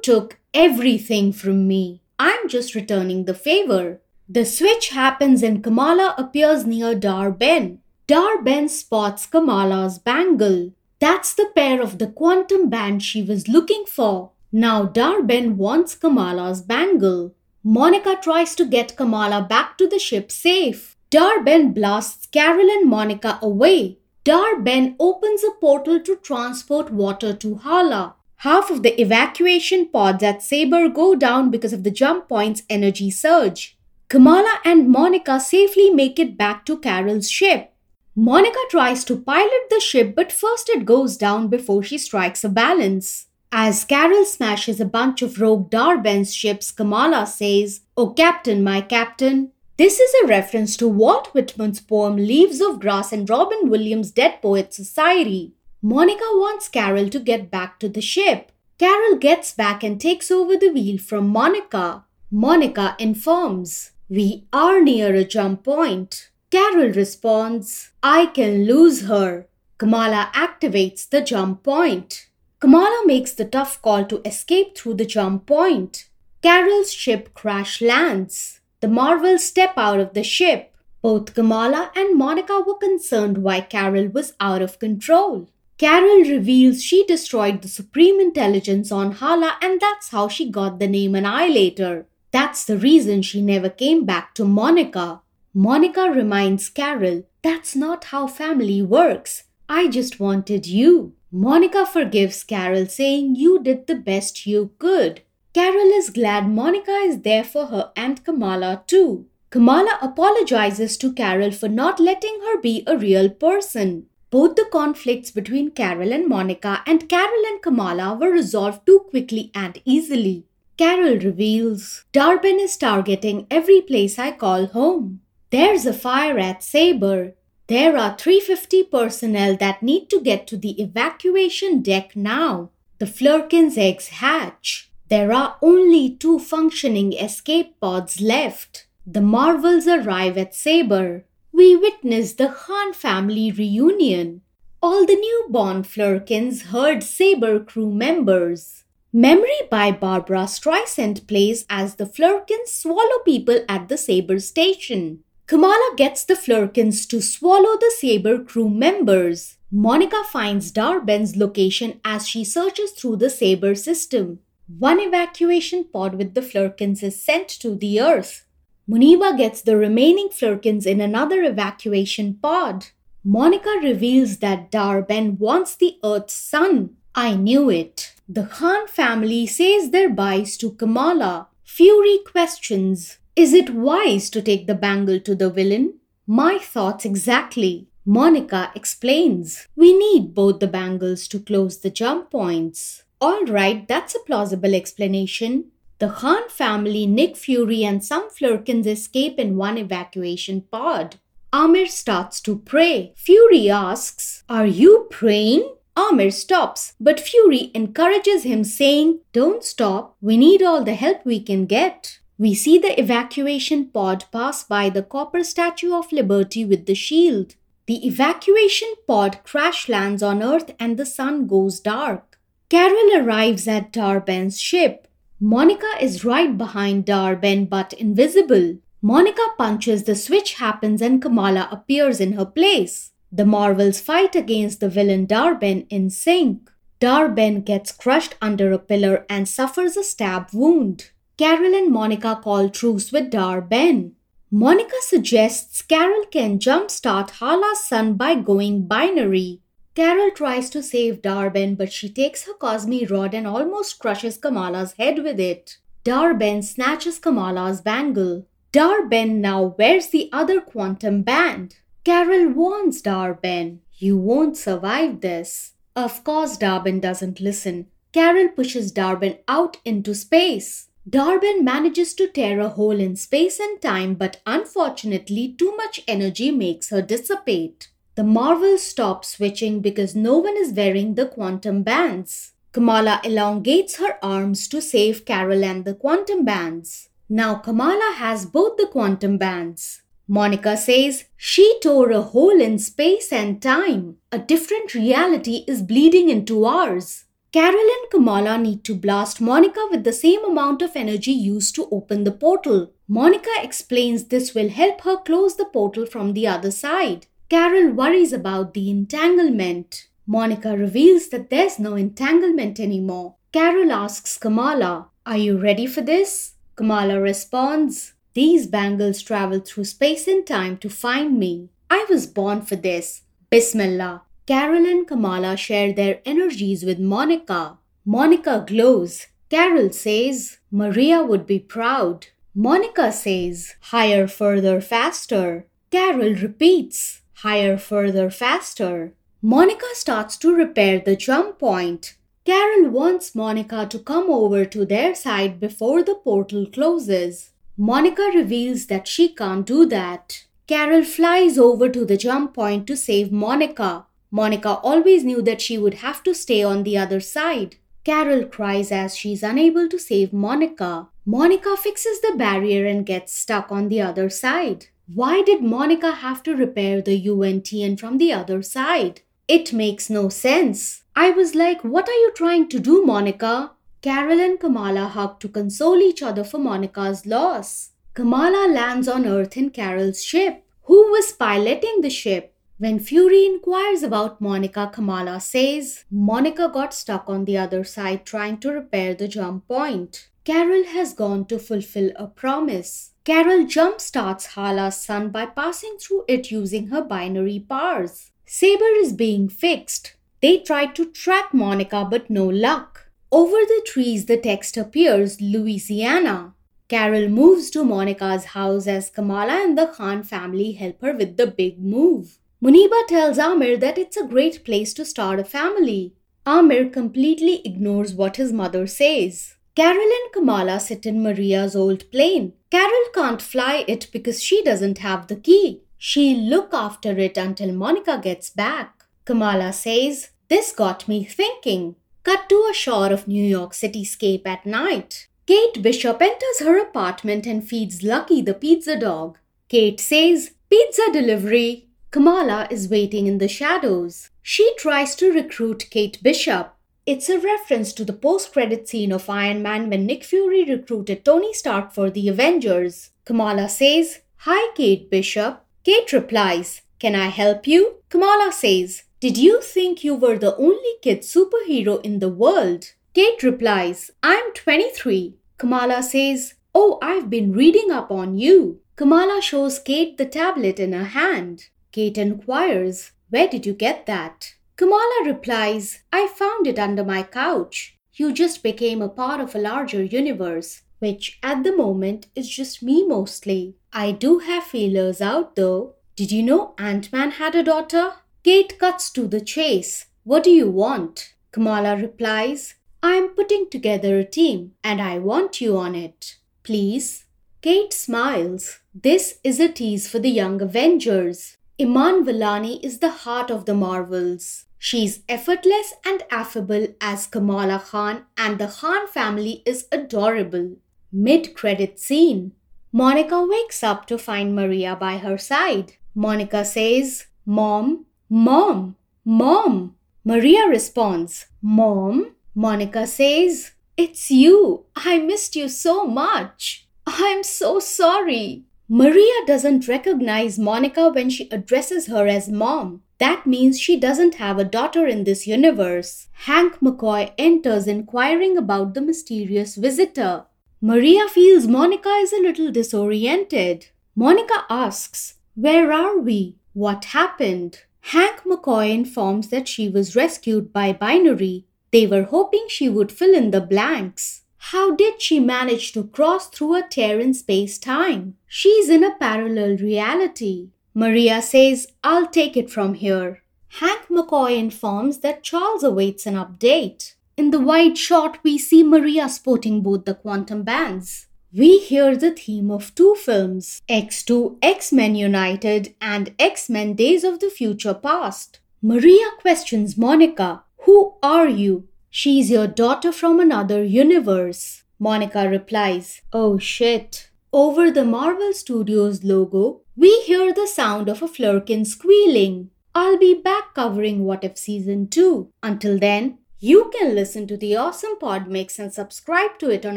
took 0.00 0.38
everything 0.54 1.32
from 1.32 1.66
me. 1.66 2.02
I'm 2.20 2.48
just 2.48 2.76
returning 2.76 3.24
the 3.24 3.34
favor. 3.34 4.00
The 4.28 4.44
switch 4.44 4.90
happens 4.90 5.42
and 5.42 5.64
Kamala 5.64 6.14
appears 6.16 6.64
near 6.66 6.94
Dar-Benn. 6.94 7.80
Dar-Benn 8.06 8.68
spots 8.68 9.26
Kamala's 9.26 9.98
bangle. 9.98 10.70
That's 11.00 11.32
the 11.32 11.50
pair 11.54 11.80
of 11.80 11.98
the 11.98 12.06
quantum 12.06 12.68
band 12.68 13.02
she 13.02 13.22
was 13.22 13.48
looking 13.48 13.84
for. 13.86 14.32
Now 14.52 14.84
Dar-Benn 14.84 15.56
wants 15.56 15.94
Kamala's 15.94 16.60
bangle. 16.60 17.34
Monica 17.64 18.16
tries 18.20 18.54
to 18.56 18.66
get 18.66 18.96
Kamala 18.96 19.42
back 19.42 19.78
to 19.78 19.88
the 19.88 19.98
ship 19.98 20.30
safe. 20.30 20.96
Dar-Benn 21.08 21.72
blasts 21.72 22.26
Carol 22.26 22.68
and 22.68 22.88
Monica 22.88 23.38
away. 23.40 23.98
Dar-Benn 24.24 24.96
opens 25.00 25.42
a 25.42 25.52
portal 25.60 26.00
to 26.00 26.16
transport 26.16 26.92
water 26.92 27.32
to 27.32 27.54
Hala. 27.56 28.16
Half 28.36 28.70
of 28.70 28.82
the 28.82 29.00
evacuation 29.00 29.88
pods 29.88 30.22
at 30.22 30.42
Sabre 30.42 30.88
go 30.88 31.14
down 31.14 31.50
because 31.50 31.72
of 31.72 31.82
the 31.82 31.90
jump 31.90 32.28
point's 32.28 32.62
energy 32.68 33.10
surge. 33.10 33.78
Kamala 34.08 34.60
and 34.64 34.88
Monica 34.88 35.40
safely 35.40 35.88
make 35.88 36.18
it 36.18 36.36
back 36.36 36.66
to 36.66 36.78
Carol's 36.78 37.30
ship. 37.30 37.69
Monica 38.16 38.58
tries 38.68 39.04
to 39.04 39.16
pilot 39.16 39.68
the 39.70 39.80
ship, 39.80 40.14
but 40.14 40.32
first 40.32 40.68
it 40.68 40.84
goes 40.84 41.16
down 41.16 41.48
before 41.48 41.82
she 41.82 41.96
strikes 41.96 42.42
a 42.42 42.48
balance. 42.48 43.26
As 43.52 43.84
Carol 43.84 44.24
smashes 44.24 44.80
a 44.80 44.84
bunch 44.84 45.22
of 45.22 45.40
rogue 45.40 45.70
Dar-Benn's 45.70 46.34
ships, 46.34 46.70
Kamala 46.70 47.26
says, 47.26 47.80
Oh, 47.96 48.10
Captain, 48.10 48.62
my 48.62 48.80
Captain. 48.80 49.52
This 49.76 49.98
is 49.98 50.12
a 50.22 50.26
reference 50.26 50.76
to 50.76 50.88
Walt 50.88 51.28
Whitman's 51.34 51.80
poem 51.80 52.16
Leaves 52.16 52.60
of 52.60 52.80
Grass 52.80 53.12
and 53.12 53.28
Robin 53.28 53.68
Williams' 53.70 54.10
Dead 54.10 54.40
Poets 54.42 54.76
Society. 54.76 55.54
Monica 55.82 56.24
wants 56.34 56.68
Carol 56.68 57.08
to 57.08 57.18
get 57.18 57.50
back 57.50 57.80
to 57.80 57.88
the 57.88 58.02
ship. 58.02 58.52
Carol 58.78 59.16
gets 59.16 59.52
back 59.52 59.82
and 59.82 60.00
takes 60.00 60.30
over 60.30 60.56
the 60.56 60.68
wheel 60.68 60.98
from 60.98 61.28
Monica. 61.28 62.04
Monica 62.30 62.94
informs, 62.98 63.92
We 64.08 64.44
are 64.52 64.80
near 64.80 65.14
a 65.14 65.24
jump 65.24 65.64
point. 65.64 66.29
Carol 66.50 66.90
responds, 66.90 67.92
I 68.02 68.26
can 68.26 68.66
lose 68.66 69.02
her. 69.02 69.46
Kamala 69.78 70.30
activates 70.34 71.08
the 71.08 71.20
jump 71.20 71.62
point. 71.62 72.26
Kamala 72.58 73.06
makes 73.06 73.32
the 73.32 73.44
tough 73.44 73.80
call 73.80 74.04
to 74.06 74.20
escape 74.24 74.76
through 74.76 74.94
the 74.94 75.06
jump 75.06 75.46
point. 75.46 76.08
Carol's 76.42 76.92
ship 76.92 77.34
crash 77.34 77.80
lands. 77.80 78.60
The 78.80 78.88
Marvels 78.88 79.44
step 79.44 79.74
out 79.76 80.00
of 80.00 80.14
the 80.14 80.24
ship. 80.24 80.74
Both 81.02 81.34
Kamala 81.34 81.92
and 81.94 82.18
Monica 82.18 82.60
were 82.66 82.74
concerned 82.74 83.38
why 83.38 83.60
Carol 83.60 84.08
was 84.08 84.32
out 84.40 84.60
of 84.60 84.80
control. 84.80 85.48
Carol 85.78 86.24
reveals 86.24 86.82
she 86.82 87.06
destroyed 87.06 87.62
the 87.62 87.68
Supreme 87.68 88.20
Intelligence 88.20 88.90
on 88.90 89.12
Hala 89.12 89.56
and 89.62 89.80
that's 89.80 90.08
how 90.10 90.26
she 90.26 90.50
got 90.50 90.78
the 90.78 90.88
name 90.88 91.14
Annihilator. 91.14 92.06
That's 92.32 92.64
the 92.64 92.76
reason 92.76 93.22
she 93.22 93.40
never 93.40 93.70
came 93.70 94.04
back 94.04 94.34
to 94.34 94.44
Monica. 94.44 95.22
Monica 95.52 96.08
reminds 96.08 96.68
Carol, 96.68 97.24
that's 97.42 97.74
not 97.74 98.04
how 98.04 98.28
family 98.28 98.80
works. 98.80 99.44
I 99.68 99.88
just 99.88 100.20
wanted 100.20 100.68
you. 100.68 101.14
Monica 101.32 101.84
forgives 101.84 102.44
Carol, 102.44 102.86
saying, 102.86 103.34
You 103.34 103.60
did 103.60 103.88
the 103.88 103.96
best 103.96 104.46
you 104.46 104.70
could. 104.78 105.22
Carol 105.52 105.90
is 105.90 106.10
glad 106.10 106.48
Monica 106.48 106.92
is 106.92 107.22
there 107.22 107.42
for 107.42 107.66
her 107.66 107.90
and 107.96 108.24
Kamala 108.24 108.84
too. 108.86 109.26
Kamala 109.50 109.98
apologizes 110.00 110.96
to 110.98 111.12
Carol 111.12 111.50
for 111.50 111.68
not 111.68 111.98
letting 111.98 112.38
her 112.46 112.60
be 112.60 112.84
a 112.86 112.96
real 112.96 113.28
person. 113.28 114.06
Both 114.30 114.54
the 114.54 114.68
conflicts 114.70 115.32
between 115.32 115.72
Carol 115.72 116.12
and 116.12 116.28
Monica 116.28 116.84
and 116.86 117.08
Carol 117.08 117.42
and 117.48 117.60
Kamala 117.60 118.14
were 118.14 118.30
resolved 118.30 118.86
too 118.86 119.00
quickly 119.10 119.50
and 119.52 119.82
easily. 119.84 120.44
Carol 120.76 121.18
reveals 121.18 122.04
Dar-Benn 122.12 122.60
is 122.60 122.76
targeting 122.76 123.48
every 123.50 123.80
place 123.80 124.16
I 124.16 124.30
call 124.30 124.66
home. 124.66 125.22
There's 125.50 125.84
a 125.84 125.92
fire 125.92 126.38
at 126.38 126.62
Sabre. 126.62 127.34
There 127.66 127.96
are 127.96 128.16
350 128.16 128.84
personnel 128.84 129.56
that 129.56 129.82
need 129.82 130.08
to 130.10 130.20
get 130.20 130.46
to 130.46 130.56
the 130.56 130.80
evacuation 130.80 131.82
deck 131.82 132.14
now. 132.14 132.70
The 132.98 133.08
Flerken's 133.08 133.76
eggs 133.76 134.08
hatch. 134.08 134.90
There 135.08 135.32
are 135.32 135.56
only 135.60 136.10
two 136.10 136.38
functioning 136.38 137.12
escape 137.14 137.80
pods 137.80 138.20
left. 138.20 138.86
The 139.04 139.20
Marvels 139.20 139.88
arrive 139.88 140.38
at 140.38 140.54
Sabre. 140.54 141.24
We 141.50 141.74
witness 141.74 142.34
the 142.34 142.48
Khan 142.48 142.92
family 142.92 143.50
reunion. 143.50 144.42
All 144.80 145.04
the 145.04 145.16
newborn 145.16 145.82
Flerkens 145.82 146.66
herd 146.66 147.02
Sabre 147.02 147.58
crew 147.58 147.90
members. 147.90 148.84
Memory 149.12 149.62
by 149.68 149.90
Barbra 149.90 150.44
Streisand 150.44 151.26
plays 151.26 151.66
as 151.68 151.96
the 151.96 152.06
Flerkens 152.06 152.70
swallow 152.70 153.18
people 153.24 153.64
at 153.68 153.88
the 153.88 153.96
Sabre 153.96 154.38
station. 154.38 155.24
Kamala 155.50 155.96
gets 155.96 156.22
the 156.22 156.36
Flerkens 156.36 157.06
to 157.06 157.20
swallow 157.20 157.76
the 157.76 157.92
Sabre 157.98 158.38
crew 158.38 158.70
members. 158.70 159.56
Monica 159.72 160.22
finds 160.30 160.70
Dar-Benn's 160.70 161.34
location 161.34 162.00
as 162.04 162.28
she 162.28 162.44
searches 162.44 162.92
through 162.92 163.16
the 163.16 163.30
Sabre 163.30 163.74
system. 163.74 164.38
One 164.78 165.00
evacuation 165.00 165.82
pod 165.92 166.14
with 166.14 166.34
the 166.34 166.40
Flerkens 166.40 167.02
is 167.02 167.20
sent 167.20 167.48
to 167.62 167.74
the 167.74 168.00
Earth. 168.00 168.46
Muniba 168.88 169.36
gets 169.36 169.60
the 169.60 169.76
remaining 169.76 170.28
Flerkens 170.28 170.86
in 170.86 171.00
another 171.00 171.42
evacuation 171.42 172.34
pod. 172.34 172.86
Monica 173.24 173.74
reveals 173.82 174.36
that 174.36 174.70
Dar-Benn 174.70 175.36
wants 175.38 175.74
the 175.74 175.98
Earth's 176.04 176.34
sun. 176.34 176.90
I 177.12 177.34
knew 177.34 177.68
it. 177.68 178.14
The 178.28 178.44
Khan 178.44 178.86
family 178.86 179.48
says 179.48 179.90
their 179.90 180.10
byes 180.10 180.56
to 180.58 180.70
Kamala. 180.70 181.48
Fury 181.64 182.20
questions 182.24 183.18
is 183.36 183.52
it 183.52 183.70
wise 183.70 184.30
to 184.30 184.42
take 184.42 184.66
the 184.66 184.74
bangle 184.74 185.20
to 185.20 185.34
the 185.34 185.50
villain? 185.50 185.94
My 186.26 186.58
thoughts 186.58 187.04
exactly. 187.04 187.88
Monica 188.04 188.72
explains. 188.74 189.66
We 189.76 189.96
need 189.96 190.34
both 190.34 190.60
the 190.60 190.66
bangles 190.66 191.28
to 191.28 191.38
close 191.38 191.78
the 191.78 191.90
jump 191.90 192.30
points. 192.30 193.04
Alright, 193.22 193.86
that's 193.88 194.14
a 194.14 194.20
plausible 194.20 194.74
explanation. 194.74 195.66
The 195.98 196.08
Khan 196.08 196.48
family, 196.48 197.06
Nick 197.06 197.36
Fury, 197.36 197.84
and 197.84 198.02
some 198.02 198.30
Flerkens 198.30 198.86
escape 198.86 199.38
in 199.38 199.56
one 199.58 199.76
evacuation 199.76 200.62
pod. 200.62 201.16
Amir 201.52 201.88
starts 201.88 202.40
to 202.42 202.56
pray. 202.56 203.12
Fury 203.16 203.68
asks, 203.68 204.44
Are 204.48 204.66
you 204.66 205.08
praying? 205.10 205.74
Amir 205.96 206.30
stops, 206.30 206.94
but 206.98 207.20
Fury 207.20 207.70
encourages 207.74 208.44
him, 208.44 208.64
saying, 208.64 209.20
Don't 209.32 209.62
stop. 209.62 210.16
We 210.22 210.36
need 210.38 210.62
all 210.62 210.84
the 210.84 210.94
help 210.94 211.26
we 211.26 211.42
can 211.42 211.66
get. 211.66 212.19
We 212.40 212.54
see 212.54 212.78
the 212.78 212.98
evacuation 212.98 213.90
pod 213.90 214.24
pass 214.32 214.64
by 214.64 214.88
the 214.88 215.02
copper 215.02 215.44
Statue 215.44 215.92
of 215.92 216.10
Liberty 216.10 216.64
with 216.64 216.86
the 216.86 216.94
shield. 216.94 217.54
The 217.84 218.06
evacuation 218.06 218.94
pod 219.06 219.44
crash 219.44 219.90
lands 219.90 220.22
on 220.22 220.42
Earth 220.42 220.72
and 220.80 220.96
the 220.96 221.04
sun 221.04 221.46
goes 221.46 221.80
dark. 221.80 222.38
Carol 222.70 223.10
arrives 223.14 223.68
at 223.68 223.92
Dar-Benn's 223.92 224.58
ship. 224.58 225.06
Monica 225.38 225.90
is 226.00 226.24
right 226.24 226.56
behind 226.56 227.04
Dar-Benn 227.04 227.66
but 227.66 227.92
invisible. 227.92 228.78
Monica 229.02 229.46
punches, 229.58 230.04
the 230.04 230.16
switch 230.16 230.54
happens, 230.54 231.02
and 231.02 231.20
Kamala 231.20 231.68
appears 231.70 232.20
in 232.20 232.32
her 232.32 232.46
place. 232.46 233.10
The 233.30 233.44
Marvels 233.44 234.00
fight 234.00 234.34
against 234.34 234.80
the 234.80 234.88
villain 234.88 235.26
Dar-Benn 235.26 235.82
in 235.90 236.08
sync. 236.08 236.70
Dar-Benn 237.00 237.60
gets 237.64 237.92
crushed 237.92 238.36
under 238.40 238.72
a 238.72 238.78
pillar 238.78 239.26
and 239.28 239.46
suffers 239.46 239.98
a 239.98 240.02
stab 240.02 240.48
wound. 240.54 241.10
Carol 241.40 241.74
and 241.74 241.90
Monica 241.90 242.38
call 242.44 242.68
truce 242.68 243.12
with 243.12 243.30
Dar-Benn. 243.30 244.12
Monica 244.50 244.96
suggests 245.00 245.80
Carol 245.80 246.26
can 246.30 246.58
jumpstart 246.58 247.30
Hala's 247.30 247.82
sun 247.82 248.12
by 248.12 248.34
going 248.34 248.86
binary. 248.86 249.62
Carol 249.94 250.32
tries 250.32 250.68
to 250.68 250.82
save 250.82 251.22
Dar-Benn, 251.22 251.76
but 251.76 251.90
she 251.90 252.10
takes 252.10 252.44
her 252.44 252.52
Cosmi 252.52 253.10
rod 253.10 253.32
and 253.32 253.46
almost 253.46 253.98
crushes 253.98 254.36
Kamala's 254.36 254.92
head 254.98 255.22
with 255.22 255.40
it. 255.40 255.78
Dar-Benn 256.04 256.60
snatches 256.60 257.18
Kamala's 257.18 257.80
bangle. 257.80 258.44
Dar-Benn 258.72 259.40
now 259.40 259.74
wears 259.78 260.08
the 260.08 260.28
other 260.34 260.60
quantum 260.60 261.22
band. 261.22 261.76
Carol 262.04 262.50
warns 262.50 263.00
Dar-Benn, 263.00 263.80
You 263.94 264.18
won't 264.18 264.58
survive 264.58 265.22
this. 265.22 265.72
Of 265.96 266.22
course, 266.22 266.58
Dar-Benn 266.58 267.00
doesn't 267.00 267.40
listen. 267.40 267.86
Carol 268.12 268.48
pushes 268.48 268.92
Dar-Benn 268.92 269.38
out 269.48 269.78
into 269.86 270.14
space. 270.14 270.88
Dar-Benn 271.10 271.64
manages 271.64 272.14
to 272.14 272.28
tear 272.28 272.60
a 272.60 272.68
hole 272.68 273.00
in 273.00 273.16
space 273.16 273.58
and 273.58 273.82
time, 273.82 274.14
but 274.14 274.40
unfortunately, 274.46 275.56
too 275.58 275.74
much 275.76 276.00
energy 276.06 276.52
makes 276.52 276.90
her 276.90 277.02
dissipate. 277.02 277.88
The 278.14 278.22
Marvels 278.22 278.84
stop 278.84 279.24
switching 279.24 279.80
because 279.80 280.14
no 280.14 280.38
one 280.38 280.56
is 280.56 280.72
wearing 280.72 281.16
the 281.16 281.26
quantum 281.26 281.82
bands. 281.82 282.52
Kamala 282.70 283.20
elongates 283.24 283.96
her 283.96 284.18
arms 284.22 284.68
to 284.68 284.80
save 284.80 285.24
Carol 285.24 285.64
and 285.64 285.84
the 285.84 285.94
quantum 285.94 286.44
bands. 286.44 287.08
Now 287.28 287.56
Kamala 287.56 288.14
has 288.16 288.46
both 288.46 288.76
the 288.76 288.86
quantum 288.86 289.36
bands. 289.36 290.02
Monica 290.28 290.76
says 290.76 291.24
she 291.36 291.80
tore 291.82 292.12
a 292.12 292.22
hole 292.22 292.60
in 292.60 292.78
space 292.78 293.32
and 293.32 293.60
time. 293.60 294.18
A 294.30 294.38
different 294.38 294.94
reality 294.94 295.64
is 295.66 295.82
bleeding 295.82 296.28
into 296.28 296.64
ours. 296.64 297.24
Carol 297.52 297.80
and 297.80 298.10
Kamala 298.12 298.58
need 298.58 298.84
to 298.84 298.94
blast 298.94 299.40
Monica 299.40 299.80
with 299.90 300.04
the 300.04 300.12
same 300.12 300.44
amount 300.44 300.82
of 300.82 300.94
energy 300.94 301.32
used 301.32 301.74
to 301.74 301.88
open 301.90 302.22
the 302.22 302.30
portal. 302.30 302.92
Monica 303.08 303.50
explains 303.60 304.26
this 304.26 304.54
will 304.54 304.68
help 304.68 305.00
her 305.00 305.16
close 305.16 305.56
the 305.56 305.64
portal 305.64 306.06
from 306.06 306.32
the 306.32 306.46
other 306.46 306.70
side. 306.70 307.26
Carol 307.48 307.92
worries 307.92 308.32
about 308.32 308.72
the 308.74 308.88
entanglement. 308.88 310.06
Monica 310.28 310.76
reveals 310.76 311.30
that 311.30 311.50
there's 311.50 311.80
no 311.80 311.96
entanglement 311.96 312.78
anymore. 312.78 313.34
Carol 313.52 313.90
asks 313.90 314.38
Kamala, 314.38 315.08
Are 315.26 315.36
you 315.36 315.58
ready 315.58 315.88
for 315.88 316.02
this? 316.02 316.52
Kamala 316.76 317.20
responds, 317.20 318.12
These 318.34 318.68
bangles 318.68 319.22
travel 319.22 319.58
through 319.58 319.86
space 319.86 320.28
and 320.28 320.46
time 320.46 320.78
to 320.78 320.88
find 320.88 321.36
me. 321.36 321.70
I 321.90 322.06
was 322.08 322.28
born 322.28 322.62
for 322.62 322.76
this. 322.76 323.22
Bismillah. 323.50 324.22
Carol 324.50 324.84
and 324.84 325.06
Kamala 325.06 325.56
share 325.56 325.92
their 325.92 326.20
energies 326.24 326.82
with 326.82 326.98
Monica. 326.98 327.78
Monica 328.04 328.64
glows. 328.66 329.28
Carol 329.48 329.92
says, 329.92 330.58
Maria 330.72 331.22
would 331.22 331.46
be 331.46 331.60
proud. 331.60 332.26
Monica 332.52 333.12
says, 333.12 333.76
higher, 333.92 334.26
further, 334.26 334.80
faster. 334.80 335.66
Carol 335.92 336.34
repeats, 336.34 337.22
higher, 337.44 337.78
further, 337.78 338.28
faster. 338.28 339.14
Monica 339.40 339.86
starts 339.92 340.36
to 340.38 340.52
repair 340.52 340.98
the 340.98 341.14
jump 341.14 341.60
point. 341.60 342.16
Carol 342.44 342.90
wants 342.90 343.36
Monica 343.36 343.86
to 343.86 344.00
come 344.00 344.28
over 344.28 344.64
to 344.64 344.84
their 344.84 345.14
side 345.14 345.60
before 345.60 346.02
the 346.02 346.16
portal 346.16 346.66
closes. 346.66 347.52
Monica 347.76 348.28
reveals 348.34 348.86
that 348.86 349.06
she 349.06 349.32
can't 349.32 349.64
do 349.64 349.86
that. 349.86 350.44
Carol 350.66 351.04
flies 351.04 351.56
over 351.56 351.88
to 351.88 352.04
the 352.04 352.16
jump 352.16 352.54
point 352.54 352.88
to 352.88 352.96
save 352.96 353.30
Monica. 353.30 354.06
Monica 354.30 354.74
always 354.82 355.24
knew 355.24 355.42
that 355.42 355.60
she 355.60 355.76
would 355.76 355.94
have 355.94 356.22
to 356.22 356.34
stay 356.34 356.62
on 356.62 356.82
the 356.82 356.96
other 356.96 357.20
side. 357.20 357.76
Carol 358.04 358.44
cries 358.44 358.90
as 358.90 359.16
she's 359.16 359.42
unable 359.42 359.88
to 359.88 359.98
save 359.98 360.32
Monica. 360.32 361.08
Monica 361.26 361.76
fixes 361.76 362.20
the 362.20 362.34
barrier 362.36 362.86
and 362.86 363.04
gets 363.04 363.32
stuck 363.32 363.70
on 363.70 363.88
the 363.88 364.00
other 364.00 364.30
side. 364.30 364.86
Why 365.12 365.42
did 365.42 365.62
Monica 365.62 366.12
have 366.12 366.42
to 366.44 366.54
repair 366.54 367.02
the 367.02 367.20
UNTN 367.26 367.98
from 367.98 368.18
the 368.18 368.32
other 368.32 368.62
side? 368.62 369.22
It 369.48 369.72
makes 369.72 370.08
no 370.08 370.28
sense. 370.28 371.02
I 371.16 371.30
was 371.30 371.54
like, 371.54 371.82
What 371.82 372.08
are 372.08 372.20
you 372.24 372.32
trying 372.34 372.68
to 372.68 372.78
do, 372.78 373.04
Monica? 373.04 373.72
Carol 374.00 374.40
and 374.40 374.58
Kamala 374.58 375.08
hug 375.08 375.40
to 375.40 375.48
console 375.48 376.00
each 376.00 376.22
other 376.22 376.44
for 376.44 376.58
Monica's 376.58 377.26
loss. 377.26 377.90
Kamala 378.14 378.72
lands 378.72 379.08
on 379.08 379.26
Earth 379.26 379.56
in 379.56 379.70
Carol's 379.70 380.24
ship. 380.24 380.64
Who 380.84 381.10
was 381.10 381.32
piloting 381.32 382.00
the 382.00 382.10
ship? 382.10 382.49
When 382.80 382.98
Fury 382.98 383.44
inquires 383.44 384.02
about 384.02 384.40
Monica, 384.40 384.90
Kamala 384.90 385.38
says 385.38 386.06
Monica 386.10 386.70
got 386.72 386.94
stuck 386.94 387.28
on 387.28 387.44
the 387.44 387.58
other 387.58 387.84
side 387.84 388.24
trying 388.24 388.56
to 388.60 388.72
repair 388.72 389.12
the 389.12 389.28
jump 389.28 389.68
point. 389.68 390.30
Carol 390.44 390.84
has 390.84 391.12
gone 391.12 391.44
to 391.48 391.58
fulfill 391.58 392.10
a 392.16 392.26
promise. 392.26 393.10
Carol 393.24 393.66
jumpstarts 393.66 394.54
Hala's 394.54 394.96
sun 394.96 395.28
by 395.28 395.44
passing 395.44 395.98
through 396.00 396.24
it 396.26 396.50
using 396.50 396.86
her 396.86 397.02
binary 397.02 397.58
powers. 397.68 398.30
Saber 398.46 398.94
is 399.02 399.12
being 399.12 399.50
fixed. 399.50 400.14
They 400.40 400.60
try 400.60 400.86
to 400.86 401.04
track 401.04 401.52
Monica 401.52 402.08
but 402.10 402.30
no 402.30 402.46
luck. 402.46 403.10
Over 403.30 403.58
the 403.72 403.82
trees, 403.84 404.24
the 404.24 404.38
text 404.38 404.78
appears 404.78 405.38
Louisiana. 405.38 406.54
Carol 406.88 407.28
moves 407.28 407.68
to 407.72 407.84
Monica's 407.84 408.46
house 408.46 408.86
as 408.86 409.10
Kamala 409.10 409.64
and 409.64 409.76
the 409.76 409.88
Khan 409.88 410.22
family 410.22 410.72
help 410.72 411.02
her 411.02 411.12
with 411.12 411.36
the 411.36 411.46
big 411.46 411.78
move. 411.78 412.39
Muniba 412.62 413.06
tells 413.08 413.38
Amir 413.38 413.78
that 413.78 413.96
it's 413.96 414.18
a 414.18 414.26
great 414.26 414.64
place 414.64 414.92
to 414.94 415.04
start 415.04 415.40
a 415.40 415.44
family. 415.44 416.14
Amir 416.44 416.90
completely 416.90 417.62
ignores 417.64 418.12
what 418.12 418.36
his 418.36 418.52
mother 418.52 418.86
says. 418.86 419.54
Carol 419.74 420.02
and 420.02 420.32
Kamala 420.32 420.78
sit 420.78 421.06
in 421.06 421.22
Maria's 421.22 421.74
old 421.74 422.10
plane. 422.10 422.52
Carol 422.70 423.06
can't 423.14 423.40
fly 423.40 423.84
it 423.88 424.08
because 424.12 424.42
she 424.42 424.62
doesn't 424.62 424.98
have 424.98 425.26
the 425.26 425.36
key. 425.36 425.80
She'll 425.96 426.38
look 426.38 426.74
after 426.74 427.18
it 427.18 427.38
until 427.38 427.72
Monica 427.72 428.18
gets 428.22 428.50
back. 428.50 429.04
Kamala 429.24 429.72
says, 429.72 430.30
This 430.48 430.72
got 430.72 431.08
me 431.08 431.24
thinking. 431.24 431.96
Cut 432.24 432.48
to 432.50 432.68
a 432.70 432.74
shore 432.74 433.10
of 433.12 433.26
New 433.26 433.44
York 433.44 433.72
cityscape 433.72 434.46
at 434.46 434.66
night. 434.66 435.28
Kate 435.46 435.82
Bishop 435.82 436.20
enters 436.20 436.60
her 436.60 436.78
apartment 436.78 437.46
and 437.46 437.66
feeds 437.66 438.02
Lucky 438.02 438.42
the 438.42 438.54
pizza 438.54 438.98
dog. 438.98 439.38
Kate 439.68 440.00
says, 440.00 440.52
Pizza 440.68 441.02
delivery. 441.12 441.89
Kamala 442.12 442.66
is 442.72 442.88
waiting 442.88 443.28
in 443.28 443.38
the 443.38 443.46
shadows. 443.46 444.30
She 444.42 444.74
tries 444.76 445.14
to 445.14 445.30
recruit 445.30 445.86
Kate 445.90 446.20
Bishop. 446.20 446.74
It's 447.06 447.28
a 447.28 447.38
reference 447.38 447.92
to 447.92 448.04
the 448.04 448.12
post 448.12 448.52
credit 448.52 448.88
scene 448.88 449.12
of 449.12 449.30
Iron 449.30 449.62
Man 449.62 449.88
when 449.88 450.06
Nick 450.06 450.24
Fury 450.24 450.64
recruited 450.64 451.24
Tony 451.24 451.54
Stark 451.54 451.92
for 451.92 452.10
the 452.10 452.28
Avengers. 452.28 453.10
Kamala 453.24 453.68
says, 453.68 454.22
Hi, 454.38 454.72
Kate 454.74 455.08
Bishop. 455.08 455.64
Kate 455.84 456.12
replies, 456.12 456.82
Can 456.98 457.14
I 457.14 457.26
help 457.28 457.68
you? 457.68 457.98
Kamala 458.08 458.50
says, 458.50 459.04
Did 459.20 459.38
you 459.38 459.62
think 459.62 460.02
you 460.02 460.16
were 460.16 460.36
the 460.36 460.56
only 460.56 460.94
kid 461.02 461.20
superhero 461.20 462.04
in 462.04 462.18
the 462.18 462.28
world? 462.28 462.86
Kate 463.14 463.40
replies, 463.44 464.10
I'm 464.20 464.52
23. 464.54 465.36
Kamala 465.58 466.02
says, 466.02 466.54
Oh, 466.74 466.98
I've 467.00 467.30
been 467.30 467.52
reading 467.52 467.92
up 467.92 468.10
on 468.10 468.36
you. 468.36 468.80
Kamala 468.96 469.40
shows 469.40 469.78
Kate 469.78 470.18
the 470.18 470.26
tablet 470.26 470.80
in 470.80 470.92
her 470.92 471.04
hand. 471.04 471.68
Kate 471.92 472.18
inquires, 472.18 473.12
Where 473.30 473.48
did 473.48 473.66
you 473.66 473.72
get 473.72 474.06
that? 474.06 474.54
Kamala 474.76 475.24
replies, 475.24 476.00
I 476.12 476.26
found 476.26 476.66
it 476.66 476.78
under 476.78 477.04
my 477.04 477.22
couch. 477.22 477.96
You 478.14 478.32
just 478.32 478.62
became 478.62 479.02
a 479.02 479.08
part 479.08 479.40
of 479.40 479.54
a 479.54 479.58
larger 479.58 480.02
universe, 480.02 480.82
which 481.00 481.38
at 481.42 481.64
the 481.64 481.76
moment 481.76 482.26
is 482.34 482.48
just 482.48 482.82
me 482.82 483.06
mostly. 483.06 483.76
I 483.92 484.12
do 484.12 484.38
have 484.38 484.64
feelers 484.64 485.20
out 485.20 485.56
though. 485.56 485.94
Did 486.16 486.32
you 486.32 486.42
know 486.42 486.74
Ant 486.78 487.12
Man 487.12 487.32
had 487.32 487.54
a 487.54 487.62
daughter? 487.62 488.12
Kate 488.44 488.78
cuts 488.78 489.10
to 489.12 489.26
the 489.26 489.40
chase. 489.40 490.06
What 490.24 490.44
do 490.44 490.50
you 490.50 490.70
want? 490.70 491.34
Kamala 491.52 491.96
replies, 491.96 492.74
I'm 493.02 493.30
putting 493.30 493.68
together 493.70 494.18
a 494.18 494.24
team 494.24 494.72
and 494.84 495.00
I 495.00 495.18
want 495.18 495.60
you 495.60 495.76
on 495.76 495.94
it. 495.94 496.36
Please? 496.62 497.24
Kate 497.62 497.92
smiles. 497.92 498.80
This 498.94 499.38
is 499.42 499.60
a 499.60 499.68
tease 499.68 500.08
for 500.08 500.18
the 500.18 500.30
young 500.30 500.62
Avengers. 500.62 501.56
Iman 501.80 502.26
Vellani 502.26 502.78
is 502.84 502.98
the 502.98 503.10
heart 503.10 503.50
of 503.50 503.64
the 503.64 503.72
Marvels. 503.72 504.66
She's 504.78 505.22
effortless 505.30 505.94
and 506.04 506.22
affable 506.30 506.88
as 507.00 507.26
Kamala 507.26 507.78
Khan, 507.78 508.26
and 508.36 508.58
the 508.58 508.66
Khan 508.66 509.08
family 509.08 509.62
is 509.64 509.88
adorable. 509.90 510.76
Mid 511.10 511.54
credit 511.54 511.98
scene. 511.98 512.52
Monica 512.92 513.46
wakes 513.46 513.82
up 513.82 514.04
to 514.08 514.18
find 514.18 514.54
Maria 514.54 514.94
by 514.94 515.16
her 515.16 515.38
side. 515.38 515.94
Monica 516.14 516.66
says, 516.66 517.28
Mom, 517.46 518.04
Mom, 518.28 518.96
Mom. 519.24 519.96
Maria 520.22 520.68
responds, 520.68 521.46
Mom. 521.62 522.34
Monica 522.54 523.06
says, 523.06 523.70
It's 523.96 524.30
you. 524.30 524.84
I 524.96 525.18
missed 525.18 525.56
you 525.56 525.66
so 525.70 526.04
much. 526.06 526.86
I'm 527.06 527.42
so 527.42 527.80
sorry. 527.80 528.64
Maria 528.92 529.46
doesn't 529.46 529.86
recognize 529.86 530.58
Monica 530.58 531.10
when 531.10 531.30
she 531.30 531.48
addresses 531.52 532.08
her 532.08 532.26
as 532.26 532.48
mom. 532.48 533.02
That 533.18 533.46
means 533.46 533.78
she 533.78 533.96
doesn't 533.96 534.34
have 534.34 534.58
a 534.58 534.64
daughter 534.64 535.06
in 535.06 535.22
this 535.22 535.46
universe. 535.46 536.26
Hank 536.32 536.80
McCoy 536.80 537.32
enters 537.38 537.86
inquiring 537.86 538.56
about 538.56 538.94
the 538.94 539.00
mysterious 539.00 539.76
visitor. 539.76 540.46
Maria 540.80 541.28
feels 541.28 541.68
Monica 541.68 542.08
is 542.08 542.32
a 542.32 542.42
little 542.42 542.72
disoriented. 542.72 543.86
Monica 544.16 544.64
asks, 544.68 545.34
Where 545.54 545.92
are 545.92 546.18
we? 546.18 546.56
What 546.72 547.04
happened? 547.04 547.84
Hank 548.00 548.40
McCoy 548.42 548.92
informs 548.92 549.50
that 549.50 549.68
she 549.68 549.88
was 549.88 550.16
rescued 550.16 550.72
by 550.72 550.92
Binary. 550.92 551.64
They 551.92 552.08
were 552.08 552.24
hoping 552.24 552.66
she 552.66 552.88
would 552.88 553.12
fill 553.12 553.34
in 553.36 553.52
the 553.52 553.60
blanks. 553.60 554.42
How 554.64 554.94
did 554.94 555.22
she 555.22 555.40
manage 555.40 555.92
to 555.92 556.04
cross 556.04 556.48
through 556.48 556.76
a 556.76 556.82
tear 556.82 557.18
in 557.18 557.32
space 557.32 557.78
time? 557.78 558.36
She's 558.46 558.90
in 558.90 559.02
a 559.02 559.16
parallel 559.16 559.78
reality. 559.78 560.68
Maria 560.94 561.40
says, 561.40 561.88
I'll 562.04 562.26
take 562.26 562.58
it 562.58 562.70
from 562.70 562.94
here. 562.94 563.42
Hank 563.80 564.08
McCoy 564.08 564.58
informs 564.58 565.20
that 565.20 565.42
Charles 565.42 565.82
awaits 565.82 566.26
an 566.26 566.34
update. 566.34 567.14
In 567.38 567.50
the 567.50 567.58
wide 567.58 567.96
shot, 567.96 568.38
we 568.44 568.58
see 568.58 568.84
Maria 568.84 569.30
sporting 569.30 569.80
both 569.80 570.04
the 570.04 570.14
quantum 570.14 570.62
bands. 570.62 571.26
We 571.52 571.78
hear 571.78 572.14
the 572.14 572.32
theme 572.32 572.70
of 572.70 572.94
two 572.94 573.14
films 573.16 573.80
X2 573.88 574.58
X 574.62 574.92
Men 574.92 575.14
United 575.14 575.94
and 576.02 576.34
X 576.38 576.68
Men 576.68 576.94
Days 576.94 577.24
of 577.24 577.40
the 577.40 577.50
Future 577.50 577.94
Past. 577.94 578.60
Maria 578.82 579.30
questions 579.40 579.96
Monica, 579.96 580.64
Who 580.84 581.14
are 581.22 581.48
you? 581.48 581.88
She's 582.10 582.50
your 582.50 582.66
daughter 582.66 583.12
from 583.12 583.38
another 583.38 583.84
universe. 583.84 584.82
Monica 584.98 585.48
replies, 585.48 586.20
Oh 586.32 586.58
shit. 586.58 587.30
Over 587.52 587.90
the 587.90 588.04
Marvel 588.04 588.52
Studios 588.52 589.22
logo, 589.22 589.82
we 589.96 590.20
hear 590.22 590.52
the 590.52 590.66
sound 590.66 591.08
of 591.08 591.22
a 591.22 591.28
Flerken 591.28 591.86
squealing. 591.86 592.70
I'll 592.96 593.16
be 593.16 593.34
back 593.34 593.74
covering 593.74 594.24
What 594.24 594.42
If 594.42 594.58
Season 594.58 595.08
2. 595.08 595.52
Until 595.62 595.98
then, 595.98 596.38
you 596.58 596.90
can 596.92 597.14
listen 597.14 597.46
to 597.46 597.56
the 597.56 597.76
awesome 597.76 598.18
pod 598.18 598.48
mix 598.48 598.78
and 598.80 598.92
subscribe 598.92 599.58
to 599.60 599.70
it 599.70 599.86
on 599.86 599.96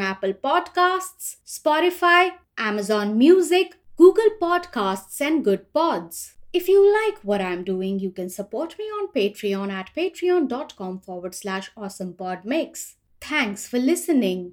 Apple 0.00 0.32
Podcasts, 0.32 1.36
Spotify, 1.44 2.30
Amazon 2.56 3.18
Music, 3.18 3.74
Google 3.96 4.30
Podcasts, 4.40 5.20
and 5.20 5.44
Goodpods. 5.44 6.34
If 6.54 6.68
you 6.68 6.80
like 7.04 7.18
what 7.24 7.40
I'm 7.40 7.64
doing, 7.64 7.98
you 7.98 8.12
can 8.12 8.30
support 8.30 8.78
me 8.78 8.84
on 8.84 9.08
Patreon 9.08 9.72
at 9.72 9.90
patreon.com 9.92 11.00
forward 11.00 11.34
slash 11.34 11.72
awesomepodmix. 11.76 12.94
Thanks 13.20 13.66
for 13.66 13.80
listening. 13.80 14.52